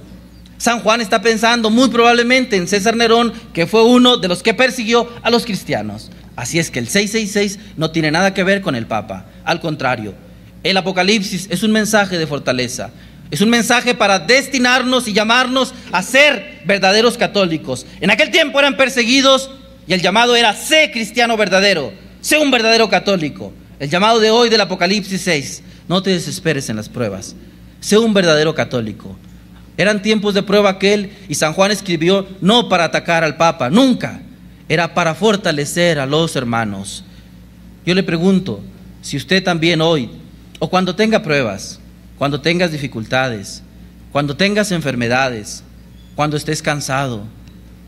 San 0.57 0.79
Juan 0.79 1.01
está 1.01 1.21
pensando 1.21 1.69
muy 1.69 1.89
probablemente 1.89 2.55
en 2.55 2.67
César 2.67 2.95
Nerón, 2.95 3.33
que 3.53 3.67
fue 3.67 3.83
uno 3.83 4.17
de 4.17 4.27
los 4.27 4.41
que 4.41 4.53
persiguió 4.53 5.09
a 5.21 5.29
los 5.29 5.45
cristianos. 5.45 6.09
Así 6.35 6.59
es 6.59 6.71
que 6.71 6.79
el 6.79 6.87
666 6.87 7.59
no 7.77 7.91
tiene 7.91 8.11
nada 8.11 8.33
que 8.33 8.43
ver 8.43 8.61
con 8.61 8.75
el 8.75 8.87
Papa. 8.87 9.25
Al 9.45 9.59
contrario, 9.59 10.13
el 10.63 10.77
Apocalipsis 10.77 11.47
es 11.49 11.63
un 11.63 11.71
mensaje 11.71 12.17
de 12.17 12.27
fortaleza. 12.27 12.89
Es 13.29 13.41
un 13.41 13.49
mensaje 13.49 13.95
para 13.95 14.19
destinarnos 14.19 15.07
y 15.07 15.13
llamarnos 15.13 15.73
a 15.91 16.03
ser 16.03 16.61
verdaderos 16.65 17.17
católicos. 17.17 17.85
En 17.99 18.11
aquel 18.11 18.31
tiempo 18.31 18.59
eran 18.59 18.77
perseguidos 18.77 19.49
y 19.87 19.93
el 19.93 20.01
llamado 20.01 20.35
era 20.35 20.53
sé 20.53 20.91
cristiano 20.91 21.35
verdadero, 21.35 21.93
sé 22.21 22.37
un 22.37 22.51
verdadero 22.51 22.89
católico. 22.89 23.53
El 23.79 23.89
llamado 23.89 24.19
de 24.19 24.31
hoy 24.31 24.49
del 24.49 24.61
Apocalipsis 24.61 25.21
6, 25.21 25.63
no 25.87 26.01
te 26.01 26.11
desesperes 26.11 26.69
en 26.69 26.75
las 26.75 26.89
pruebas, 26.89 27.35
sé 27.79 27.97
un 27.97 28.13
verdadero 28.13 28.55
católico. 28.55 29.17
Eran 29.77 30.01
tiempos 30.01 30.33
de 30.33 30.43
prueba 30.43 30.69
aquel 30.69 31.11
y 31.27 31.35
San 31.35 31.53
Juan 31.53 31.71
escribió 31.71 32.27
no 32.41 32.69
para 32.69 32.85
atacar 32.85 33.23
al 33.23 33.37
Papa, 33.37 33.69
nunca. 33.69 34.21
Era 34.69 34.93
para 34.93 35.15
fortalecer 35.15 35.99
a 35.99 36.05
los 36.05 36.35
hermanos. 36.35 37.03
Yo 37.85 37.93
le 37.93 38.03
pregunto, 38.03 38.61
si 39.01 39.17
usted 39.17 39.43
también 39.43 39.81
hoy, 39.81 40.09
o 40.59 40.69
cuando 40.69 40.95
tenga 40.95 41.21
pruebas, 41.21 41.79
cuando 42.17 42.39
tengas 42.39 42.71
dificultades, 42.71 43.61
cuando 44.11 44.37
tengas 44.37 44.71
enfermedades, 44.71 45.63
cuando 46.15 46.37
estés 46.37 46.61
cansado, 46.61 47.23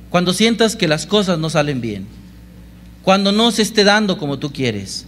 cuando 0.10 0.34
sientas 0.34 0.76
que 0.76 0.88
las 0.88 1.06
cosas 1.06 1.40
no 1.40 1.50
salen 1.50 1.80
bien, 1.80 2.06
cuando 3.04 3.32
no 3.32 3.52
se 3.52 3.62
esté 3.62 3.84
dando 3.84 4.18
como 4.18 4.40
tú 4.40 4.52
quieres, 4.52 5.06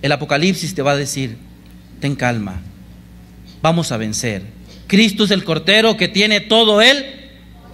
el 0.00 0.12
Apocalipsis 0.12 0.74
te 0.74 0.82
va 0.82 0.92
a 0.92 0.96
decir, 0.96 1.36
ten 2.00 2.14
calma, 2.14 2.60
vamos 3.60 3.92
a 3.92 3.96
vencer. 3.96 4.42
Cristo 4.86 5.24
es 5.24 5.30
el 5.30 5.44
Cordero 5.44 5.96
que 5.96 6.08
tiene 6.08 6.40
todo 6.40 6.80
el 6.80 7.04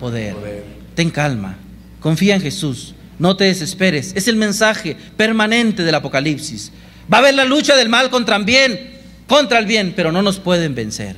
poder. 0.00 0.64
Ten 0.94 1.10
calma, 1.10 1.56
confía 2.00 2.34
en 2.34 2.40
Jesús, 2.40 2.94
no 3.18 3.36
te 3.36 3.44
desesperes. 3.44 4.12
Es 4.14 4.28
el 4.28 4.36
mensaje 4.36 4.96
permanente 5.16 5.82
del 5.82 5.94
Apocalipsis. 5.94 6.72
Va 7.12 7.18
a 7.18 7.20
haber 7.20 7.34
la 7.34 7.44
lucha 7.44 7.76
del 7.76 7.88
mal 7.88 8.10
contra 8.10 8.36
el 8.36 8.44
bien, 8.44 8.98
contra 9.26 9.58
el 9.58 9.66
bien, 9.66 9.92
pero 9.96 10.12
no 10.12 10.22
nos 10.22 10.38
pueden 10.38 10.74
vencer. 10.74 11.16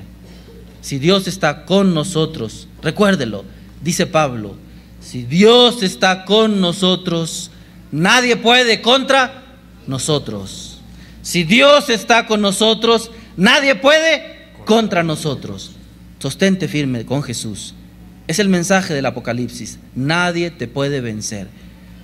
Si 0.81 0.99
Dios 0.99 1.29
está 1.29 1.67
con 1.67 1.95
nosotros, 1.95 2.69
recuérdelo, 2.83 3.45
dice 3.83 4.07
Pablo, 4.07 4.57
si 5.01 5.23
Dios 5.25 5.83
está 5.83 6.25
con 6.25 6.61
nosotros, 6.61 7.51
nadie 7.91 8.37
puede 8.37 8.81
contra 8.81 9.43
nosotros. 9.87 10.79
Si 11.23 11.45
Dios 11.45 11.91
está 11.91 12.27
con 12.27 12.41
nosotros, 12.41 13.11
nadie 13.37 13.75
puede 13.75 14.49
contra 14.65 15.03
nosotros. 15.03 15.73
Sostente 16.19 16.69
firme 16.69 17.05
con 17.05 17.23
Jesús. 17.23 17.75
Es 18.27 18.39
el 18.39 18.49
mensaje 18.49 18.95
del 18.95 19.07
Apocalipsis. 19.07 19.79
Nadie 19.95 20.51
te 20.51 20.69
puede 20.69 21.01
vencer. 21.01 21.49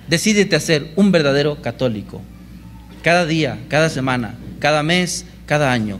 Decídete 0.07 0.55
a 0.55 0.59
ser 0.59 0.91
un 0.95 1.11
verdadero 1.11 1.61
católico. 1.61 2.21
Cada 3.01 3.25
día, 3.25 3.57
cada 3.69 3.89
semana, 3.89 4.35
cada 4.59 4.83
mes, 4.83 5.25
cada 5.45 5.71
año. 5.71 5.99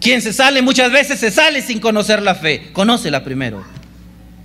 Quien 0.00 0.20
se 0.20 0.32
sale 0.32 0.62
muchas 0.62 0.90
veces 0.90 1.20
se 1.20 1.30
sale 1.30 1.62
sin 1.62 1.78
conocer 1.78 2.22
la 2.22 2.34
fe. 2.34 2.70
Conócela 2.72 3.22
primero. 3.22 3.64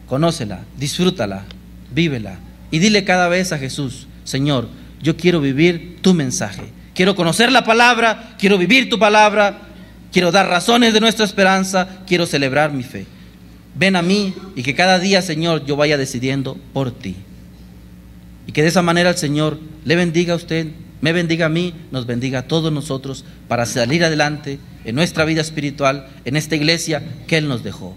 Conócela, 0.08 0.62
disfrútala, 0.78 1.46
vívela. 1.94 2.40
Y 2.72 2.80
dile 2.80 3.04
cada 3.04 3.28
vez 3.28 3.52
a 3.52 3.58
Jesús, 3.58 4.08
Señor, 4.24 4.70
yo 5.02 5.18
quiero 5.18 5.42
vivir 5.42 5.98
tu 6.02 6.14
mensaje. 6.14 6.64
Quiero 6.94 7.16
conocer 7.16 7.52
la 7.52 7.64
palabra, 7.64 8.36
quiero 8.40 8.58
vivir 8.58 8.90
tu 8.90 9.00
palabra, 9.00 9.60
quiero 10.12 10.32
dar 10.32 10.48
razones 10.48 10.94
de 10.94 11.00
nuestra 11.00 11.26
esperanza, 11.26 11.88
quiero 12.08 12.26
celebrar 12.26 12.72
mi 12.72 12.84
fe. 12.84 13.06
Ven 13.78 13.96
a 13.96 14.02
mí 14.02 14.34
y 14.56 14.64
que 14.64 14.74
cada 14.76 15.00
día, 15.00 15.22
Señor, 15.22 15.66
yo 15.66 15.76
vaya 15.76 15.98
decidiendo 15.98 16.58
por 16.74 16.92
ti. 16.92 17.16
Y 18.48 18.52
que 18.52 18.62
de 18.62 18.70
esa 18.70 18.82
manera 18.82 19.10
el 19.10 19.18
Señor 19.18 19.60
le 19.86 19.96
bendiga 19.96 20.34
a 20.34 20.38
usted, 20.38 20.68
me 21.02 21.14
bendiga 21.14 21.46
a 21.46 21.50
mí, 21.50 21.74
nos 21.92 22.06
bendiga 22.06 22.40
a 22.40 22.48
todos 22.48 22.72
nosotros 22.72 23.24
para 23.48 23.66
salir 23.66 24.04
adelante 24.04 24.58
en 24.84 24.96
nuestra 24.96 25.26
vida 25.26 25.42
espiritual, 25.42 26.08
en 26.26 26.38
esta 26.38 26.56
iglesia 26.56 27.04
que 27.28 27.38
Él 27.38 27.48
nos 27.48 27.64
dejó. 27.64 27.96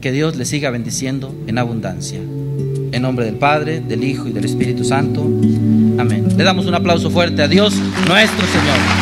Que 0.00 0.12
Dios 0.12 0.36
le 0.36 0.44
siga 0.44 0.70
bendiciendo 0.70 1.34
en 1.46 1.58
abundancia. 1.58 2.18
En 2.18 3.02
nombre 3.02 3.24
del 3.24 3.36
Padre, 3.36 3.80
del 3.80 4.04
Hijo 4.04 4.28
y 4.28 4.32
del 4.32 4.44
Espíritu 4.44 4.84
Santo. 4.84 5.22
Amén. 5.22 6.28
Le 6.36 6.44
damos 6.44 6.66
un 6.66 6.74
aplauso 6.74 7.10
fuerte 7.10 7.42
a 7.42 7.48
Dios, 7.48 7.74
nuestro 8.06 8.46
Señor. 8.46 8.95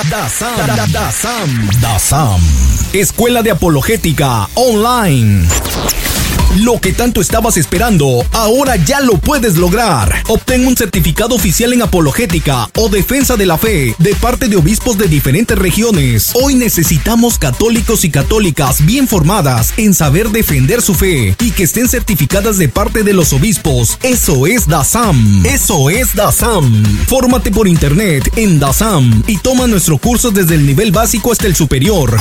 DASAM. 0.10 0.92
DASAM. 0.92 1.70
DASAM. 1.82 2.42
Escuela 2.94 3.44
de 3.44 3.52
Apologética 3.52 4.50
Online. 4.56 5.48
Lo 6.60 6.82
que 6.82 6.92
tanto 6.92 7.22
estabas 7.22 7.56
esperando, 7.56 8.26
ahora 8.34 8.76
ya 8.76 9.00
lo 9.00 9.14
puedes 9.14 9.56
lograr. 9.56 10.22
Obtén 10.28 10.68
un 10.68 10.76
certificado 10.76 11.34
oficial 11.34 11.72
en 11.72 11.82
apologética 11.82 12.70
o 12.76 12.90
defensa 12.90 13.38
de 13.38 13.46
la 13.46 13.58
fe 13.58 13.96
de 14.00 14.16
parte 14.16 14.50
de 14.50 14.58
obispos 14.58 14.98
de 14.98 15.08
diferentes 15.08 15.58
regiones. 15.58 16.34
Hoy 16.34 16.56
necesitamos 16.56 17.40
católicos 17.40 18.04
y 18.04 18.12
católicas 18.12 18.86
bien 18.86 19.08
formadas 19.08 19.74
en 19.78 19.94
saber 19.94 20.30
defender 20.30 20.82
su 20.82 20.94
fe 20.94 21.38
y 21.40 21.52
que 21.52 21.64
estén 21.64 21.88
certificadas 21.88 22.58
de 22.58 22.68
parte 22.68 23.04
de 23.04 23.14
los 23.14 23.32
obispos. 23.32 23.98
Eso 24.04 24.46
es 24.46 24.68
DASAM. 24.68 25.46
Eso 25.46 25.90
es 25.90 26.14
DASAM. 26.16 26.84
Fórmate 27.08 27.52
por 27.52 27.70
internet 27.70 28.30
en 28.36 28.60
DASAM 28.60 29.24
y 29.26 29.38
toma 29.38 29.68
nuestro 29.68 29.98
curso 29.98 30.32
desde 30.32 30.56
el 30.56 30.66
nivel 30.66 30.92
básico 30.92 31.32
hasta 31.32 31.48
el 31.48 31.56
superior. 31.56 32.20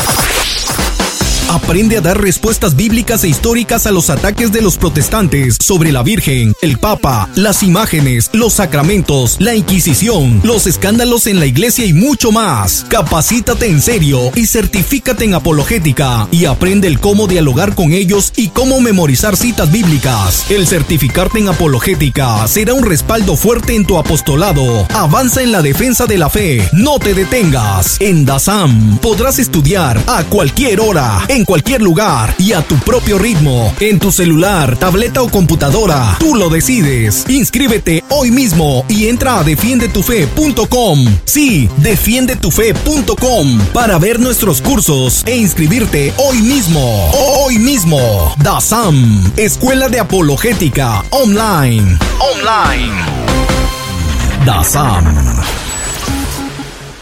Aprende 1.50 1.96
a 1.96 2.00
dar 2.00 2.22
respuestas 2.22 2.76
bíblicas 2.76 3.24
e 3.24 3.28
históricas 3.28 3.84
a 3.86 3.90
los 3.90 4.08
ataques 4.08 4.52
de 4.52 4.62
los 4.62 4.78
protestantes 4.78 5.56
sobre 5.60 5.90
la 5.90 6.04
Virgen, 6.04 6.54
el 6.62 6.78
Papa, 6.78 7.28
las 7.34 7.64
imágenes, 7.64 8.30
los 8.32 8.52
sacramentos, 8.52 9.34
la 9.40 9.56
Inquisición, 9.56 10.40
los 10.44 10.68
escándalos 10.68 11.26
en 11.26 11.40
la 11.40 11.46
iglesia 11.46 11.86
y 11.86 11.92
mucho 11.92 12.30
más. 12.30 12.86
Capacítate 12.88 13.66
en 13.66 13.82
serio 13.82 14.30
y 14.36 14.46
certifícate 14.46 15.24
en 15.24 15.34
apologética 15.34 16.28
y 16.30 16.44
aprende 16.44 16.86
el 16.86 17.00
cómo 17.00 17.26
dialogar 17.26 17.74
con 17.74 17.94
ellos 17.94 18.32
y 18.36 18.50
cómo 18.50 18.80
memorizar 18.80 19.36
citas 19.36 19.72
bíblicas. 19.72 20.48
El 20.52 20.68
certificarte 20.68 21.40
en 21.40 21.48
apologética 21.48 22.46
será 22.46 22.74
un 22.74 22.84
respaldo 22.84 23.34
fuerte 23.34 23.74
en 23.74 23.84
tu 23.84 23.98
apostolado. 23.98 24.86
Avanza 24.94 25.42
en 25.42 25.50
la 25.50 25.62
defensa 25.62 26.06
de 26.06 26.16
la 26.16 26.30
fe. 26.30 26.62
No 26.74 27.00
te 27.00 27.12
detengas. 27.12 27.96
En 27.98 28.24
DASAM 28.24 28.98
podrás 28.98 29.40
estudiar 29.40 30.00
a 30.06 30.22
cualquier 30.22 30.78
hora, 30.78 31.20
en 31.40 31.46
cualquier 31.46 31.80
lugar 31.80 32.34
y 32.38 32.52
a 32.52 32.60
tu 32.60 32.76
propio 32.76 33.18
ritmo. 33.18 33.72
En 33.80 33.98
tu 33.98 34.12
celular, 34.12 34.76
tableta 34.76 35.22
o 35.22 35.30
computadora. 35.30 36.16
Tú 36.18 36.34
lo 36.34 36.50
decides. 36.50 37.24
Inscríbete 37.28 38.04
hoy 38.10 38.30
mismo 38.30 38.84
y 38.88 39.06
entra 39.06 39.38
a 39.38 39.42
defiendetufe.com. 39.42 41.06
Sí, 41.24 41.70
defiendetufe.com 41.78 43.58
para 43.72 43.98
ver 43.98 44.20
nuestros 44.20 44.60
cursos 44.60 45.22
e 45.26 45.38
inscribirte 45.38 46.12
hoy 46.18 46.42
mismo. 46.42 47.10
Hoy 47.38 47.58
mismo. 47.58 48.34
DASAM, 48.42 49.32
Escuela 49.38 49.88
de 49.88 50.00
Apologética 50.00 51.02
Online. 51.10 51.98
Online. 52.18 52.92
DASAM. 54.44 55.69